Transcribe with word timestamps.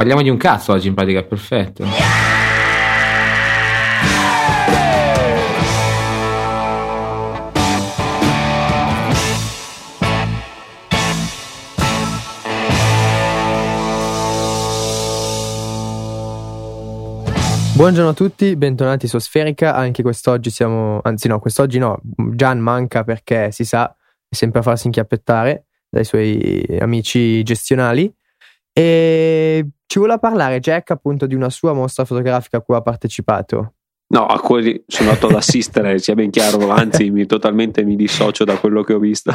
Parliamo 0.00 0.22
di 0.22 0.30
un 0.30 0.38
cazzo 0.38 0.72
oggi 0.72 0.88
in 0.88 0.94
pratica, 0.94 1.22
perfetto. 1.22 1.84
Buongiorno 17.74 18.08
a 18.08 18.14
tutti, 18.14 18.56
bentornati 18.56 19.06
su 19.06 19.18
Sferica. 19.18 19.74
Anche 19.74 20.00
quest'oggi 20.00 20.48
siamo, 20.48 21.00
anzi 21.02 21.28
no, 21.28 21.38
quest'oggi 21.40 21.78
no, 21.78 22.00
Gian 22.32 22.58
manca 22.58 23.04
perché 23.04 23.52
si 23.52 23.66
sa, 23.66 23.94
è 24.26 24.34
sempre 24.34 24.60
a 24.60 24.62
farsi 24.62 24.86
inchiappettare 24.86 25.66
dai 25.90 26.04
suoi 26.04 26.64
amici 26.80 27.42
gestionali. 27.42 28.10
E 28.80 29.66
ci 29.86 29.98
vuole 29.98 30.18
parlare 30.18 30.58
Jack 30.58 30.90
appunto 30.90 31.26
di 31.26 31.34
una 31.34 31.50
sua 31.50 31.74
mostra 31.74 32.06
fotografica 32.06 32.56
a 32.56 32.60
cui 32.62 32.74
ha 32.74 32.80
partecipato. 32.80 33.74
No, 34.12 34.26
a 34.26 34.40
quelli 34.40 34.82
sono 34.86 35.10
andato 35.10 35.28
ad 35.28 35.34
assistere, 35.34 35.98
sia 35.98 36.14
ben 36.14 36.30
chiaro, 36.30 36.68
anzi 36.70 37.10
mi, 37.10 37.26
totalmente 37.26 37.84
mi 37.84 37.94
dissocio 37.94 38.44
da 38.44 38.56
quello 38.56 38.82
che 38.82 38.94
ho 38.94 38.98
visto. 38.98 39.32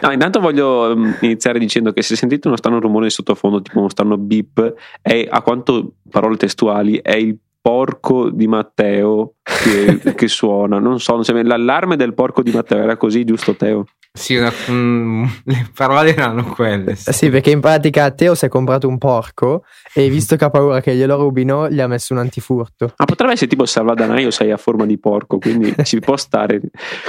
No, 0.00 0.12
intanto 0.12 0.38
voglio 0.38 0.96
mm, 0.96 1.10
iniziare 1.22 1.58
dicendo 1.58 1.92
che 1.92 2.02
se 2.02 2.14
sentite 2.14 2.46
uno 2.46 2.56
strano 2.56 2.78
rumore 2.78 3.06
in 3.06 3.10
sottofondo, 3.10 3.60
tipo 3.60 3.80
uno 3.80 3.88
strano 3.88 4.16
beep, 4.16 4.74
è 5.02 5.26
a 5.28 5.42
quanto 5.42 5.94
parole 6.08 6.36
testuali, 6.36 7.00
è 7.02 7.16
il 7.16 7.36
porco 7.60 8.30
di 8.30 8.46
Matteo 8.46 9.34
che, 9.42 10.14
che 10.14 10.28
suona. 10.28 10.78
Non 10.78 11.00
so, 11.00 11.20
non 11.20 11.46
l'allarme 11.46 11.96
del 11.96 12.14
porco 12.14 12.42
di 12.42 12.52
Matteo 12.52 12.78
era 12.78 12.96
così, 12.96 13.24
giusto 13.24 13.56
Teo? 13.56 13.84
Sì, 14.18 14.34
una, 14.34 14.52
mm, 14.70 15.24
le 15.44 15.70
parole 15.74 16.14
erano 16.14 16.44
quelle. 16.44 16.96
Sì. 16.96 17.12
sì. 17.12 17.30
perché 17.30 17.50
in 17.50 17.60
pratica 17.60 18.10
Teo 18.10 18.34
si 18.34 18.46
è 18.46 18.48
comprato 18.48 18.88
un 18.88 18.98
porco 18.98 19.64
e 19.94 20.08
visto 20.08 20.36
che 20.36 20.44
ha 20.44 20.50
paura 20.50 20.80
che 20.80 20.94
glielo 20.94 21.16
rubino, 21.16 21.68
gli 21.68 21.80
ha 21.80 21.86
messo 21.86 22.12
un 22.12 22.18
antifurto. 22.18 22.92
Ma 22.96 23.04
potrebbe 23.04 23.32
essere 23.32 23.48
tipo 23.48 23.64
salvadanaio, 23.64 24.30
sei 24.30 24.50
a 24.50 24.56
forma 24.56 24.84
di 24.86 24.98
porco, 24.98 25.38
quindi 25.38 25.72
ci 25.84 26.00
può 26.00 26.16
stare. 26.16 26.60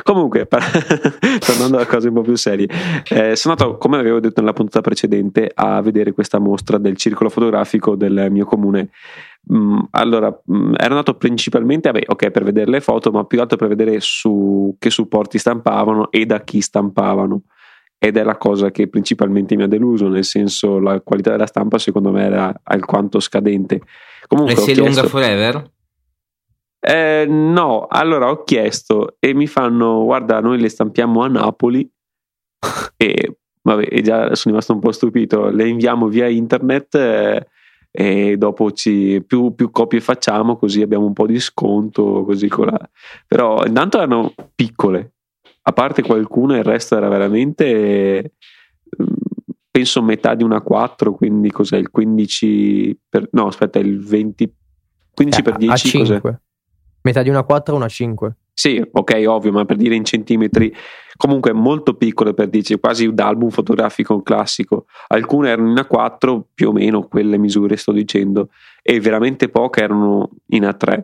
Comunque, 0.03 0.47
tornando 0.47 1.79
a 1.79 1.85
cose 1.85 2.09
un 2.09 2.13
po' 2.13 2.21
più 2.21 2.35
serie, 2.35 2.67
eh, 3.09 3.35
sono 3.35 3.55
andato, 3.57 3.77
come 3.77 3.97
avevo 3.97 4.19
detto 4.19 4.39
nella 4.41 4.53
puntata 4.53 4.81
precedente, 4.81 5.51
a 5.53 5.81
vedere 5.81 6.13
questa 6.13 6.39
mostra 6.39 6.77
del 6.77 6.95
circolo 6.95 7.29
fotografico 7.29 7.95
del 7.95 8.27
mio 8.29 8.45
comune 8.45 8.89
Mm, 9.51 9.79
allora, 9.91 10.27
mm, 10.51 10.73
ero 10.77 10.89
andato 10.89 11.15
principalmente 11.15 11.91
vabbè, 11.91 12.05
okay, 12.07 12.31
per 12.31 12.43
vedere 12.43 12.69
le 12.69 12.81
foto, 12.81 13.11
ma 13.11 13.23
più 13.23 13.37
che 13.37 13.43
altro 13.43 13.57
per 13.57 13.67
vedere 13.67 13.97
su 13.99 14.75
che 14.77 14.89
supporti 14.89 15.37
stampavano 15.37 16.11
e 16.11 16.25
da 16.25 16.41
chi 16.41 16.61
stampavano. 16.61 17.43
Ed 17.97 18.15
è 18.15 18.23
la 18.23 18.37
cosa 18.37 18.71
che 18.71 18.87
principalmente 18.87 19.55
mi 19.55 19.63
ha 19.63 19.67
deluso, 19.67 20.07
nel 20.07 20.23
senso 20.23 20.79
la 20.79 21.01
qualità 21.01 21.31
della 21.31 21.47
stampa 21.47 21.77
secondo 21.77 22.11
me 22.11 22.23
era 22.23 22.61
alquanto 22.63 23.19
scadente. 23.19 23.81
Comunque, 24.27 24.53
e 24.53 24.57
sei 24.57 24.73
chiesto, 24.75 24.83
lunga 24.83 25.03
forever? 25.07 25.71
Eh, 26.79 27.25
no, 27.27 27.87
allora 27.89 28.29
ho 28.29 28.43
chiesto 28.43 29.17
e 29.19 29.33
mi 29.33 29.47
fanno, 29.47 30.05
guarda, 30.05 30.39
noi 30.39 30.61
le 30.61 30.69
stampiamo 30.69 31.23
a 31.23 31.27
Napoli 31.27 31.89
e 32.95 33.37
vabbè, 33.61 33.87
e 33.89 34.01
già 34.01 34.33
sono 34.35 34.53
rimasto 34.53 34.73
un 34.73 34.79
po' 34.79 34.93
stupito, 34.93 35.49
le 35.49 35.67
inviamo 35.67 36.07
via 36.07 36.27
internet. 36.27 36.95
Eh, 36.95 37.47
e 37.91 38.37
dopo 38.37 38.71
ci, 38.71 39.23
più, 39.25 39.55
più, 39.55 39.71
copie 39.71 39.99
facciamo 39.99 40.57
così 40.57 40.81
abbiamo 40.81 41.05
un 41.05 41.13
po' 41.13 41.25
di 41.25 41.39
sconto 41.39 42.23
così 42.23 42.47
con 42.47 42.67
la... 42.67 42.89
però 43.27 43.65
intanto 43.65 43.97
erano 43.97 44.33
piccole. 44.53 45.13
A 45.63 45.73
parte 45.73 46.01
qualcuna 46.03 46.57
il 46.57 46.63
resto 46.63 46.95
era 46.95 47.09
veramente 47.09 48.33
mm, 49.01 49.05
penso 49.69 50.01
metà 50.01 50.35
di 50.35 50.43
una 50.43 50.61
4 50.61 51.13
quindi 51.13 51.51
cos'è 51.51 51.77
il 51.77 51.89
15 51.89 52.99
per, 53.09 53.27
no 53.31 53.47
aspetta 53.47 53.79
il 53.79 54.03
20 54.03 54.53
15 55.13 55.39
eh, 55.39 55.43
per 55.43 55.57
10 55.57 55.71
a 55.71 55.75
5 55.75 56.19
cos'è? 56.21 56.39
metà 57.01 57.21
di 57.21 57.29
una 57.29 57.43
4 57.43 57.75
una 57.75 57.87
5 57.87 58.35
sì, 58.59 58.85
ok, 58.91 59.23
ovvio, 59.25 59.53
ma 59.53 59.63
per 59.63 59.77
dire 59.77 59.95
in 59.95 60.03
centimetri, 60.03 60.75
comunque 61.15 61.53
molto 61.53 61.93
piccole 61.93 62.33
per 62.33 62.49
dirci, 62.49 62.77
quasi 62.77 63.13
da 63.13 63.27
album 63.27 63.51
fotografico 63.51 64.21
classico. 64.21 64.83
Alcune 65.07 65.51
erano 65.51 65.69
in 65.69 65.75
A4, 65.75 66.41
più 66.53 66.67
o 66.67 66.71
meno 66.73 67.07
quelle 67.07 67.37
misure 67.37 67.77
sto 67.77 67.93
dicendo, 67.93 68.49
e 68.81 68.99
veramente 68.99 69.47
poche 69.47 69.81
erano 69.81 70.31
in 70.47 70.63
A3. 70.63 71.03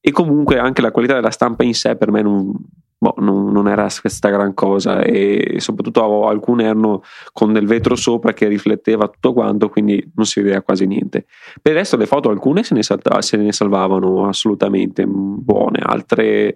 E 0.00 0.12
comunque 0.12 0.58
anche 0.58 0.80
la 0.80 0.90
qualità 0.90 1.14
della 1.14 1.30
stampa 1.30 1.62
in 1.62 1.74
sé 1.74 1.96
per 1.96 2.10
me 2.10 2.22
non, 2.22 2.52
boh, 3.00 3.14
non, 3.18 3.50
non, 3.50 3.68
era 3.68 3.88
questa 4.00 4.28
gran 4.28 4.54
cosa. 4.54 5.00
E 5.00 5.56
soprattutto 5.58 6.26
alcune 6.26 6.64
erano 6.64 7.02
con 7.32 7.52
del 7.52 7.66
vetro 7.66 7.96
sopra 7.96 8.32
che 8.32 8.46
rifletteva 8.46 9.08
tutto 9.08 9.32
quanto 9.32 9.68
quindi 9.68 10.12
non 10.14 10.26
si 10.26 10.40
vedeva 10.40 10.62
quasi 10.62 10.86
niente. 10.86 11.26
Per 11.60 11.72
il 11.72 11.78
resto 11.78 11.96
le 11.96 12.06
foto 12.06 12.28
alcune 12.28 12.62
se 12.62 12.74
ne, 12.74 12.82
salta, 12.82 13.20
se 13.22 13.36
ne 13.36 13.52
salvavano 13.52 14.26
assolutamente 14.26 15.04
buone 15.06 15.80
altre 15.82 16.54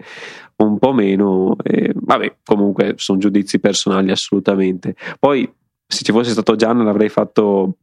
un 0.56 0.78
po' 0.78 0.92
meno 0.92 1.56
e, 1.62 1.92
vabbè 1.94 2.36
comunque 2.44 2.94
sono 2.96 3.18
giudizi 3.18 3.58
personali 3.58 4.10
assolutamente. 4.10 4.94
Poi 5.18 5.50
se 5.86 6.02
ci 6.02 6.12
fosse 6.12 6.30
stato 6.30 6.56
Gian 6.56 6.82
l'avrei 6.84 7.08
fatto 7.08 7.76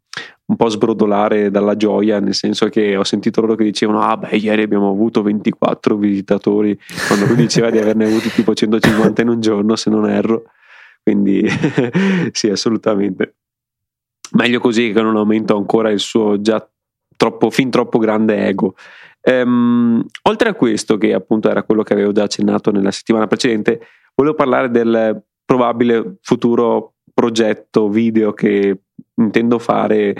un 0.46 0.56
po' 0.56 0.68
sbrodolare 0.68 1.50
dalla 1.50 1.76
gioia, 1.76 2.20
nel 2.20 2.34
senso 2.34 2.68
che 2.68 2.98
ho 2.98 3.04
sentito 3.04 3.42
loro 3.42 3.56
che 3.56 3.64
dicevano: 3.64 4.02
Ah, 4.02 4.18
beh, 4.18 4.36
ieri 4.36 4.64
abbiamo 4.64 4.90
avuto 4.90 5.22
24 5.22 5.96
visitatori, 5.96 6.78
quando 7.08 7.26
lui 7.26 7.36
diceva 7.36 7.70
di 7.70 7.78
averne 7.78 8.06
avuti 8.06 8.30
tipo 8.30 8.54
150 8.54 9.22
in 9.22 9.30
un 9.30 9.40
giorno, 9.40 9.76
se 9.76 9.90
non 9.90 10.10
erro. 10.10 10.44
Quindi, 11.02 11.48
sì, 12.32 12.50
assolutamente. 12.50 13.36
Meglio 14.34 14.60
così 14.60 14.92
che 14.92 15.02
non 15.02 15.16
aumento 15.18 15.56
ancora 15.56 15.90
il 15.90 16.00
suo 16.00 16.40
già 16.42 16.66
troppo, 17.16 17.50
fin 17.50 17.70
troppo 17.70 17.98
grande 17.98 18.46
ego. 18.48 18.76
Ehm, 19.22 20.04
oltre 20.24 20.50
a 20.50 20.54
questo, 20.54 20.98
che 20.98 21.14
appunto 21.14 21.50
era 21.50 21.64
quello 21.64 21.84
che 21.84 21.94
avevo 21.94 22.12
già 22.12 22.24
accennato 22.24 22.72
nella 22.72 22.92
settimana 22.92 23.28
precedente, 23.28 23.80
volevo 24.16 24.36
parlare 24.36 24.70
del 24.70 25.24
probabile 25.46 26.18
futuro 26.22 26.96
progetto 27.14 27.90
video 27.90 28.34
che 28.34 28.80
intendo 29.24 29.60
fare 29.60 30.16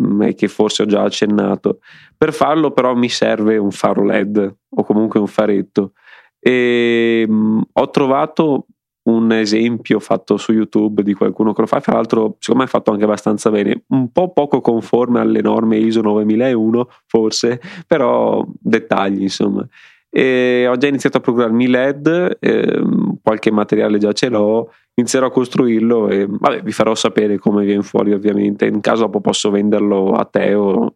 mm, 0.00 0.22
e 0.22 0.34
che 0.34 0.48
forse 0.48 0.82
ho 0.82 0.86
già 0.86 1.02
accennato. 1.02 1.80
Per 2.16 2.32
farlo 2.32 2.72
però 2.72 2.94
mi 2.94 3.08
serve 3.08 3.56
un 3.56 3.70
faro 3.70 4.04
LED 4.04 4.56
o 4.68 4.84
comunque 4.84 5.20
un 5.20 5.26
faretto 5.26 5.92
e 6.40 7.24
mh, 7.28 7.32
mm, 7.32 7.60
ho 7.72 7.90
trovato 7.90 8.66
un 9.08 9.32
esempio 9.32 10.00
fatto 10.00 10.36
su 10.36 10.52
YouTube 10.52 11.02
di 11.02 11.14
qualcuno 11.14 11.52
che 11.52 11.62
lo 11.62 11.66
fa, 11.66 11.80
fra 11.80 11.94
l'altro 11.94 12.36
secondo 12.38 12.62
me 12.62 12.68
è 12.68 12.70
fatto 12.70 12.90
anche 12.90 13.04
abbastanza 13.04 13.50
bene, 13.50 13.84
un 13.88 14.12
po' 14.12 14.32
poco 14.32 14.60
conforme 14.60 15.20
alle 15.20 15.40
norme 15.40 15.78
ISO 15.78 16.02
9001 16.02 16.88
forse, 17.06 17.60
però 17.86 18.44
dettagli 18.60 19.22
insomma. 19.22 19.66
E 20.10 20.66
ho 20.68 20.76
già 20.76 20.88
iniziato 20.88 21.18
a 21.18 21.20
procurarmi 21.20 21.66
LED, 21.66 22.36
ehm, 22.40 23.18
qualche 23.22 23.50
materiale 23.50 23.98
già 23.98 24.12
ce 24.12 24.28
l'ho 24.28 24.72
inizierò 24.98 25.26
a 25.26 25.30
costruirlo 25.30 26.08
e 26.08 26.26
vabbè, 26.28 26.62
vi 26.62 26.72
farò 26.72 26.94
sapere 26.94 27.38
come 27.38 27.64
viene 27.64 27.82
fuori 27.82 28.12
ovviamente. 28.12 28.66
In 28.66 28.80
caso 28.80 29.04
dopo 29.04 29.20
posso 29.20 29.50
venderlo 29.50 30.12
a 30.12 30.24
te 30.24 30.54
o 30.54 30.92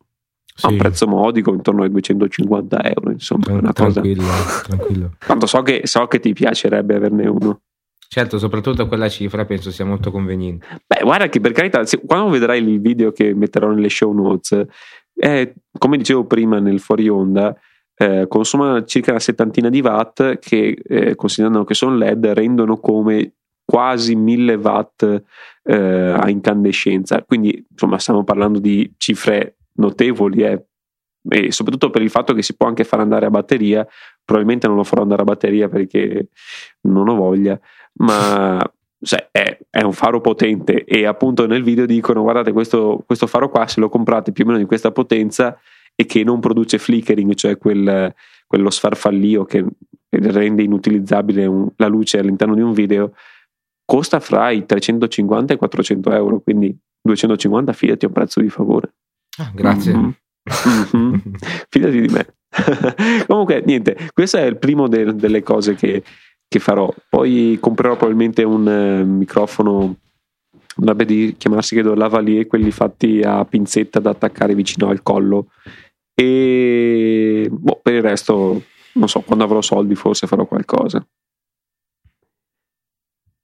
sì. 0.54 0.66
a 0.66 0.68
un 0.70 0.76
prezzo 0.76 1.06
modico 1.06 1.52
intorno 1.52 1.82
ai 1.82 1.90
250 1.90 2.82
euro. 2.82 3.10
Insomma, 3.12 3.44
Tran- 3.44 3.58
una 3.58 3.72
tranquillo, 3.72 4.22
cosa. 4.22 4.62
tranquillo. 4.66 5.10
Tanto 5.18 5.46
so 5.46 5.62
che, 5.62 5.82
so 5.84 6.06
che 6.06 6.18
ti 6.20 6.32
piacerebbe 6.32 6.96
averne 6.96 7.28
uno. 7.28 7.60
Certo, 8.08 8.38
soprattutto 8.38 8.88
quella 8.88 9.08
cifra 9.08 9.46
penso 9.46 9.70
sia 9.70 9.86
molto 9.86 10.10
conveniente. 10.10 10.66
Beh, 10.86 11.00
guarda 11.02 11.28
che 11.28 11.40
per 11.40 11.52
carità, 11.52 11.86
se, 11.86 12.02
quando 12.04 12.28
vedrai 12.28 12.62
il 12.62 12.80
video 12.80 13.10
che 13.10 13.34
metterò 13.34 13.70
nelle 13.70 13.88
show 13.88 14.12
notes, 14.12 14.66
eh, 15.14 15.54
come 15.78 15.96
dicevo 15.96 16.26
prima 16.26 16.58
nel 16.58 16.80
fuori 16.80 17.08
onda, 17.08 17.56
eh, 17.94 18.26
consuma 18.28 18.84
circa 18.84 19.12
una 19.12 19.20
settantina 19.20 19.70
di 19.70 19.80
watt 19.80 20.38
che, 20.40 20.76
eh, 20.82 21.14
considerando 21.14 21.64
che 21.64 21.72
sono 21.72 21.96
LED, 21.96 22.26
rendono 22.26 22.78
come 22.78 23.32
quasi 23.72 24.14
1000 24.14 24.54
watt 24.56 25.22
eh, 25.62 25.74
a 26.14 26.28
incandescenza. 26.28 27.24
Quindi 27.24 27.64
insomma 27.70 27.98
stiamo 27.98 28.22
parlando 28.22 28.58
di 28.58 28.92
cifre 28.98 29.56
notevoli 29.76 30.42
eh. 30.42 30.66
e 31.26 31.52
soprattutto 31.52 31.88
per 31.88 32.02
il 32.02 32.10
fatto 32.10 32.34
che 32.34 32.42
si 32.42 32.54
può 32.54 32.66
anche 32.66 32.84
far 32.84 33.00
andare 33.00 33.24
a 33.24 33.30
batteria. 33.30 33.86
Probabilmente 34.22 34.66
non 34.66 34.76
lo 34.76 34.84
farò 34.84 35.00
andare 35.00 35.22
a 35.22 35.24
batteria 35.24 35.70
perché 35.70 36.28
non 36.82 37.08
ho 37.08 37.14
voglia, 37.14 37.58
ma 38.00 38.60
cioè, 39.02 39.28
è, 39.30 39.58
è, 39.70 39.82
un 39.82 39.94
faro 39.94 40.20
potente 40.20 40.84
e 40.84 41.06
appunto 41.06 41.46
nel 41.46 41.62
video 41.62 41.86
dicono 41.86 42.20
guardate 42.20 42.52
questo, 42.52 43.02
questo, 43.06 43.26
faro 43.26 43.48
qua 43.48 43.66
se 43.66 43.80
lo 43.80 43.88
comprate 43.88 44.32
più 44.32 44.44
o 44.44 44.48
meno 44.48 44.58
di 44.58 44.66
questa 44.66 44.92
potenza 44.92 45.58
e 45.94 46.04
che 46.04 46.24
non 46.24 46.40
produce 46.40 46.76
flickering, 46.76 47.32
cioè 47.32 47.56
quel, 47.56 48.14
quello 48.46 48.68
sfarfallio 48.68 49.44
che 49.46 49.64
rende 50.10 50.62
inutilizzabile 50.62 51.46
un, 51.46 51.70
la 51.76 51.86
luce 51.86 52.18
all'interno 52.18 52.54
di 52.54 52.60
un 52.60 52.72
video, 52.72 53.14
costa 53.92 54.20
fra 54.20 54.50
i 54.50 54.64
350 54.64 55.52
e 55.52 55.56
i 55.56 55.58
400 55.58 56.12
euro, 56.12 56.40
quindi 56.40 56.74
250 57.02 57.74
fidati 57.74 58.06
a 58.06 58.08
un 58.08 58.14
prezzo 58.14 58.40
di 58.40 58.48
favore. 58.48 58.94
Ah, 59.36 59.52
grazie. 59.54 59.92
Mm-hmm. 59.92 60.10
Mm-hmm. 60.96 61.34
fidati 61.68 62.00
di 62.00 62.08
me. 62.08 62.26
Comunque, 63.28 63.62
niente, 63.66 64.08
questo 64.14 64.38
è 64.38 64.44
il 64.44 64.56
primo 64.56 64.88
de- 64.88 65.14
delle 65.14 65.42
cose 65.42 65.74
che, 65.74 66.02
che, 66.48 66.58
farò. 66.58 66.90
Poi 67.06 67.58
comprerò 67.60 67.96
probabilmente 67.96 68.42
un 68.44 68.66
uh, 68.66 69.06
microfono 69.06 69.96
dovrebbe 70.74 71.34
chiamarsi 71.36 71.74
credo 71.74 71.94
lavalier, 71.94 72.46
quelli 72.46 72.70
fatti 72.70 73.20
a 73.20 73.44
pinzetta 73.44 74.00
da 74.00 74.08
attaccare 74.08 74.54
vicino 74.54 74.88
al 74.88 75.02
collo. 75.02 75.48
E 76.14 77.46
boh, 77.50 77.78
per 77.82 77.92
il 77.92 78.02
resto, 78.02 78.62
non 78.94 79.08
so, 79.10 79.20
quando 79.20 79.44
avrò 79.44 79.60
soldi 79.60 79.94
forse 79.94 80.26
farò 80.26 80.46
qualcosa. 80.46 81.06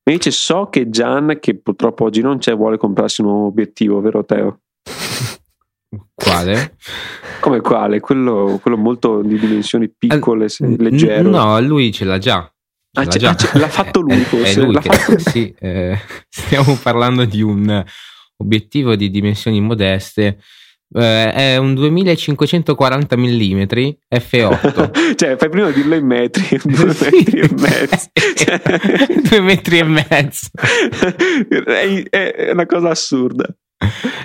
Invece 0.09 0.31
so 0.31 0.69
che 0.71 0.89
Gian, 0.89 1.37
che 1.41 1.59
purtroppo 1.59 2.05
oggi 2.05 2.23
non 2.23 2.39
c'è, 2.39 2.57
vuole 2.57 2.79
comprarsi 2.79 3.21
un 3.21 3.29
nuovo 3.29 3.47
obiettivo, 3.47 4.01
vero 4.01 4.25
Teo? 4.25 4.61
Quale? 6.15 6.77
Come 7.41 7.61
quale? 7.61 8.01
Quello, 8.01 8.59
quello 8.61 8.77
molto 8.77 9.23
di 9.23 9.39
dimensioni 9.39 9.89
piccole, 9.97 10.49
se- 10.49 10.67
leggero. 10.79 11.29
No, 11.31 11.61
lui 11.61 11.93
ce 11.93 12.05
l'ha 12.05 12.19
già. 12.19 12.43
Ce 12.91 13.01
Ah, 13.01 13.05
l'ha 13.05 13.11
già. 13.11 13.31
ah, 13.31 13.35
c'è- 13.35 13.59
l'ha 13.59 13.69
fatto 13.69 14.01
lui, 14.01 14.13
È- 14.21 14.25
forse, 14.25 14.61
È 14.61 14.65
lui 14.65 14.73
l'ha 14.75 14.81
che- 14.81 14.91
fatto- 14.91 15.19
sì, 15.31 15.55
eh, 15.59 15.97
stiamo 16.29 16.77
parlando 16.83 17.25
di 17.25 17.43
un 17.43 17.85
obiettivo 18.39 18.97
di 18.97 19.11
dimensioni 19.11 19.61
modeste. 19.61 20.41
Eh, 20.91 21.33
è 21.33 21.57
un 21.59 21.75
2540 21.75 23.17
mm 23.17 23.63
f8. 24.15 25.15
cioè, 25.17 25.37
fai 25.37 25.49
prima 25.51 25.71
dirlo 25.71 25.95
in 25.97 26.07
metri, 26.07 26.59
due 26.65 26.95
Sì. 26.95 27.05
metri 27.15 27.41
e 27.41 27.49
mezzo. 27.53 28.09
Cioè, 28.35 28.63
Due 29.29 29.41
metri 29.41 29.79
e 29.79 29.85
mezzo. 29.85 30.49
è, 32.09 32.31
è 32.31 32.51
una 32.53 32.67
cosa 32.67 32.91
assurda. 32.91 33.47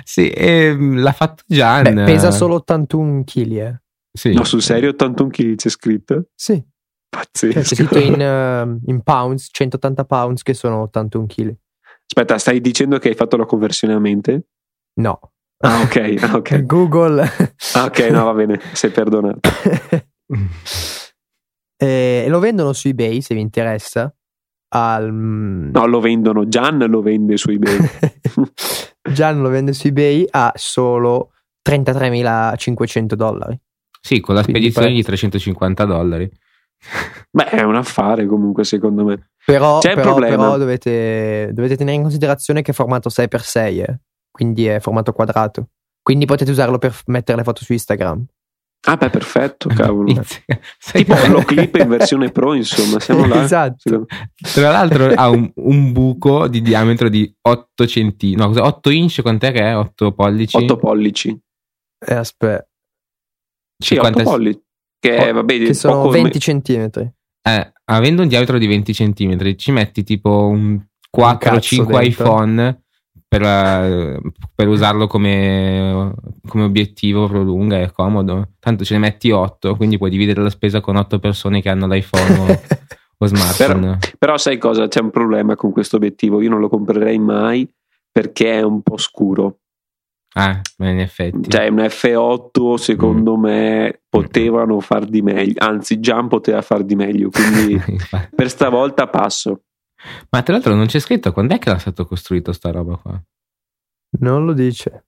Sì, 0.04 0.30
ehm, 0.34 1.00
l'ha 1.00 1.12
fatto 1.12 1.42
Gian. 1.46 1.94
Beh, 1.94 2.04
pesa 2.04 2.30
solo 2.30 2.54
81 2.56 3.24
kg, 3.24 3.52
eh. 3.52 3.80
Sì. 4.16 4.32
No, 4.32 4.44
sul 4.44 4.62
serio, 4.62 4.90
81 4.90 5.28
kg 5.30 5.54
c'è 5.56 5.68
scritto? 5.68 6.28
Sì, 6.34 6.54
cioè, 6.54 6.62
Pazzesco. 7.08 7.60
c'è 7.60 7.64
scritto 7.74 7.98
in, 7.98 8.20
eh, 8.20 8.78
in 8.90 9.02
pounds, 9.02 9.48
180 9.52 10.04
pounds 10.04 10.42
che 10.42 10.54
sono 10.54 10.82
81 10.82 11.26
kg. 11.26 11.54
Aspetta, 12.06 12.38
stai 12.38 12.60
dicendo 12.60 12.98
che 12.98 13.08
hai 13.08 13.14
fatto 13.14 13.36
la 13.36 13.44
conversione 13.44 13.94
a 13.94 13.98
mente? 13.98 14.46
No. 15.00 15.18
Ah, 15.64 15.80
ok, 15.82 16.16
ah, 16.20 16.36
ok. 16.36 16.62
Google. 16.66 17.22
Ah, 17.74 17.84
ok, 17.84 17.98
no, 18.10 18.24
va 18.24 18.32
bene, 18.34 18.60
sei 18.74 18.90
perdonato. 18.90 19.40
e 21.76 22.26
lo 22.28 22.38
vendono 22.38 22.72
su 22.72 22.88
eBay 22.88 23.20
se 23.22 23.34
vi 23.34 23.40
interessa. 23.40 24.12
Al, 24.74 25.12
No, 25.12 25.86
lo 25.86 26.00
vendono, 26.00 26.48
Gian 26.48 26.78
lo 26.88 27.00
vende 27.00 27.36
su 27.36 27.50
eBay. 27.50 27.76
Gian 29.12 29.40
lo 29.40 29.48
vende 29.48 29.72
su 29.72 29.86
eBay 29.86 30.26
a 30.30 30.52
solo 30.56 31.30
33.500 31.68 33.14
dollari. 33.14 33.58
Sì, 34.00 34.20
con 34.20 34.34
la 34.34 34.42
Quindi 34.42 34.60
spedizione 34.70 34.88
di 34.88 35.02
prezzo. 35.02 35.28
350 35.28 35.84
dollari. 35.84 36.30
Beh, 37.30 37.44
è 37.50 37.62
un 37.62 37.76
affare 37.76 38.26
comunque, 38.26 38.64
secondo 38.64 39.04
me. 39.04 39.30
Però, 39.46 39.78
C'è 39.78 39.90
il 39.90 39.94
però- 39.94 40.08
problema. 40.10 40.36
però 40.36 40.58
dovete, 40.58 41.50
dovete 41.52 41.76
tenere 41.76 41.96
in 41.96 42.02
considerazione 42.02 42.60
che 42.62 42.72
è 42.72 42.74
formato 42.74 43.08
6x6, 43.08 43.78
eh. 43.80 44.00
Quindi 44.34 44.66
è 44.66 44.80
formato 44.80 45.12
quadrato. 45.12 45.68
Quindi 46.02 46.26
potete 46.26 46.50
usarlo 46.50 46.78
per 46.78 46.92
mettere 47.06 47.38
le 47.38 47.44
foto 47.44 47.62
su 47.62 47.72
Instagram. 47.72 48.26
Ah, 48.86 48.96
beh, 48.96 49.08
perfetto, 49.08 49.68
cavolo. 49.68 50.12
Tipo 50.92 51.14
lo 51.28 51.40
clip 51.42 51.76
in 51.76 51.88
versione 51.88 52.30
pro, 52.30 52.52
insomma, 52.54 52.98
siamo 53.00 53.26
là. 53.26 53.42
Esatto. 53.44 54.04
Tra 54.52 54.70
l'altro 54.70 55.06
ha 55.06 55.30
un, 55.30 55.50
un 55.54 55.92
buco 55.92 56.48
di 56.48 56.60
diametro 56.60 57.08
di 57.08 57.32
8 57.40 57.84
cm. 57.86 58.34
No, 58.36 58.48
cosa- 58.48 58.64
8 58.64 58.90
inch, 58.90 59.22
quant'è 59.22 59.52
che 59.52 59.60
è? 59.60 59.76
8 59.76 60.12
pollici? 60.12 60.56
8 60.56 60.76
pollici. 60.76 61.40
Eh, 62.06 62.14
aspetta, 62.14 62.68
Sì, 63.82 63.94
50 63.94 64.20
8 64.20 64.30
pollici. 64.30 64.62
Che, 64.98 65.30
Oh, 65.30 65.32
vabbè, 65.32 65.58
che 65.58 65.74
sono 65.74 65.94
poco 65.94 66.10
20 66.10 66.40
centimetri. 66.40 67.10
Eh, 67.46 67.72
avendo 67.84 68.22
un 68.22 68.28
diametro 68.28 68.58
di 68.58 68.66
20 68.66 68.92
cm, 68.92 69.54
ci 69.56 69.70
metti 69.72 70.02
tipo 70.02 70.46
un 70.48 70.78
cazzo 71.10 71.76
4-5 71.76 71.76
dentro. 71.76 72.00
iPhone 72.00 72.83
per, 73.26 73.42
eh, 73.42 74.20
per 74.54 74.68
usarlo 74.68 75.06
come, 75.06 76.14
come 76.46 76.64
obiettivo 76.64 77.26
pro 77.26 77.42
lunga, 77.42 77.80
è 77.80 77.90
comodo. 77.90 78.50
Tanto 78.60 78.84
ce 78.84 78.94
ne 78.94 79.00
metti 79.00 79.30
8, 79.30 79.76
quindi 79.76 79.98
puoi 79.98 80.10
dividere 80.10 80.42
la 80.42 80.50
spesa 80.50 80.80
con 80.80 80.96
8 80.96 81.18
persone 81.18 81.60
che 81.60 81.68
hanno 81.68 81.86
l'iPhone 81.86 82.38
o, 82.38 82.46
o 83.18 83.26
smartphone. 83.26 83.98
Però 84.18 84.36
sai 84.36 84.58
cosa? 84.58 84.88
C'è 84.88 85.00
un 85.00 85.10
problema 85.10 85.56
con 85.56 85.72
questo 85.72 85.96
obiettivo. 85.96 86.40
Io 86.40 86.50
non 86.50 86.60
lo 86.60 86.68
comprerei 86.68 87.18
mai 87.18 87.68
perché 88.10 88.52
è 88.52 88.62
un 88.62 88.82
po' 88.82 88.96
scuro. 88.96 89.58
Ah, 90.36 90.60
ma 90.78 90.90
in 90.90 90.98
effetti. 90.98 91.48
Cioè, 91.48 91.68
un 91.68 91.78
F8 91.78 92.74
secondo 92.74 93.36
me 93.36 94.02
potevano 94.08 94.80
far 94.80 95.06
di 95.06 95.22
meglio. 95.22 95.54
Anzi, 95.58 96.00
Gian 96.00 96.26
poteva 96.28 96.60
far 96.60 96.82
di 96.82 96.96
meglio. 96.96 97.30
Quindi 97.30 97.80
per 98.34 98.50
stavolta 98.50 99.08
passo. 99.08 99.62
Ma 100.30 100.42
tra 100.42 100.52
l'altro 100.54 100.74
non 100.74 100.86
c'è 100.86 100.98
scritto 100.98 101.32
quando 101.32 101.54
è 101.54 101.58
che 101.58 101.70
era 101.70 101.78
stato 101.78 102.04
costruito 102.06 102.52
sta 102.52 102.70
roba 102.70 102.96
qua? 102.96 103.22
Non 104.20 104.44
lo 104.44 104.52
dice. 104.52 105.06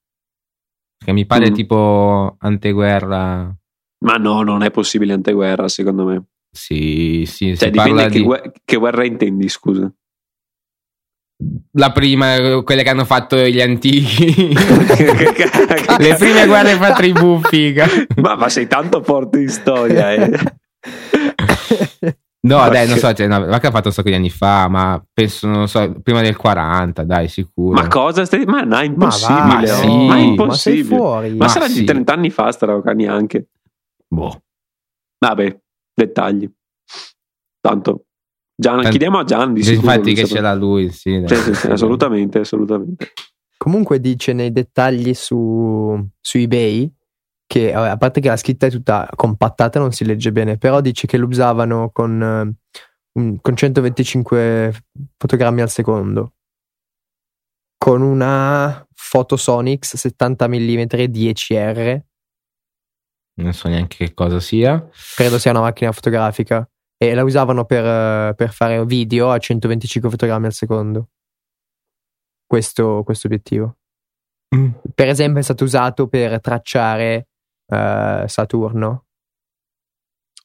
Che 1.04 1.12
mi 1.12 1.26
pare 1.26 1.50
Mm. 1.50 1.54
tipo 1.54 2.36
anteguerra. 2.38 3.54
Ma 4.04 4.14
no, 4.16 4.42
non 4.42 4.62
è 4.62 4.70
possibile 4.70 5.12
anteguerra, 5.12 5.68
secondo 5.68 6.04
me. 6.06 6.24
Sì, 6.50 7.24
sì, 7.26 7.56
Cioè, 7.56 7.68
si 7.68 7.74
parla 7.74 7.92
dipende 7.92 8.12
che, 8.12 8.18
di... 8.18 8.24
guer- 8.24 8.52
che 8.64 8.76
guerra 8.76 9.04
intendi, 9.04 9.48
scusa. 9.48 9.92
La 11.72 11.92
prima, 11.92 12.62
quelle 12.62 12.82
che 12.82 12.88
hanno 12.88 13.04
fatto 13.04 13.36
gli 13.36 13.60
antichi. 13.60 14.54
Le 15.98 16.14
prime 16.18 16.46
guerre 16.46 16.76
fra 16.76 16.92
tribù, 16.94 17.40
figa. 17.42 17.86
ma, 18.16 18.36
ma 18.36 18.48
sei 18.48 18.66
tanto 18.66 19.02
forte 19.02 19.40
in 19.42 19.48
storia, 19.50 20.12
eh. 20.14 20.30
No, 22.46 22.58
Ma 22.58 22.68
dai, 22.68 22.86
non 22.86 22.96
so, 22.98 23.12
cioè, 23.12 23.26
no, 23.26 23.44
va 23.44 23.58
che 23.58 23.66
ha 23.66 23.70
fatto 23.70 23.88
un 23.88 23.92
sacco 23.94 24.08
di 24.08 24.14
anni 24.14 24.30
fa, 24.30 24.68
ma 24.68 25.04
penso, 25.12 25.46
non 25.48 25.68
so, 25.68 26.00
prima 26.00 26.20
del 26.20 26.36
40, 26.36 27.02
dai, 27.02 27.28
sicuro. 27.28 27.72
Ma 27.74 27.88
cosa 27.88 28.24
stai... 28.24 28.44
Ma 28.44 28.60
no, 28.60 28.76
è 28.76 28.78
Ma 28.78 28.82
impossibile. 28.84 29.38
va, 29.38 29.46
Ma 29.46 29.60
no, 29.60 29.66
sì. 29.66 29.86
ma 29.86 29.92
è 29.92 30.06
ma 30.06 30.18
impossibile. 30.18 30.84
fuori. 30.96 31.30
Ma, 31.30 31.36
Ma 31.36 31.48
sarà 31.48 31.66
sì. 31.66 31.80
di 31.80 31.84
30 31.86 32.12
anni 32.12 32.30
fa 32.30 32.52
sta 32.52 32.66
roba 32.66 32.92
neanche. 32.92 33.48
Boh. 34.06 34.42
Vabbè, 35.18 35.60
dettagli. 35.94 36.48
Tanto. 37.60 38.04
Gian, 38.54 38.76
Tant- 38.76 38.88
chiediamo 38.90 39.18
a 39.18 39.24
Gian 39.24 39.52
di 39.52 39.62
sicuro. 39.62 39.80
Infatti 39.92 40.04
lui 40.04 40.14
che 40.14 40.26
ce 40.26 40.40
l'ha 40.40 40.54
lui, 40.54 40.90
sì. 40.90 41.22
Sì, 41.26 41.34
sì, 41.36 41.54
sì, 41.54 41.66
assolutamente, 41.66 42.38
assolutamente. 42.38 43.12
Comunque 43.56 44.00
dice 44.00 44.32
nei 44.32 44.52
dettagli 44.52 45.14
su, 45.14 45.98
su 46.20 46.38
eBay 46.38 46.90
che 47.46 47.72
a 47.72 47.96
parte 47.96 48.20
che 48.20 48.28
la 48.28 48.36
scritta 48.36 48.66
è 48.66 48.70
tutta 48.70 49.08
compattata 49.14 49.78
non 49.78 49.92
si 49.92 50.04
legge 50.04 50.32
bene 50.32 50.58
però 50.58 50.80
dice 50.80 51.06
che 51.06 51.16
lo 51.16 51.26
usavano 51.28 51.90
con, 51.90 52.56
eh, 53.14 53.38
con 53.40 53.56
125 53.56 54.84
fotogrammi 55.16 55.60
al 55.60 55.70
secondo. 55.70 56.32
Con 57.78 58.02
una 58.02 58.84
Photosonics 59.10 59.96
70 59.96 60.48
mm 60.48 60.80
10R 61.08 62.00
Non 63.34 63.52
so 63.52 63.68
neanche 63.68 63.96
che 63.98 64.14
cosa 64.14 64.40
sia. 64.40 64.88
credo 65.14 65.38
sia 65.38 65.52
una 65.52 65.60
macchina 65.60 65.92
fotografica. 65.92 66.68
E 66.98 67.14
la 67.14 67.22
usavano 67.22 67.66
per, 67.66 67.84
eh, 67.84 68.34
per 68.34 68.50
fare 68.50 68.84
video 68.86 69.30
a 69.30 69.38
125 69.38 70.08
fotogrammi 70.10 70.46
al 70.46 70.52
secondo. 70.54 71.10
Questo, 72.46 73.02
questo 73.04 73.26
obiettivo. 73.26 73.76
Per 74.94 75.08
esempio 75.08 75.40
è 75.40 75.44
stato 75.44 75.64
usato 75.64 76.08
per 76.08 76.40
tracciare 76.40 77.28
eh, 77.68 78.24
Saturno 78.26 79.04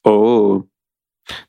Oh, 0.04 0.66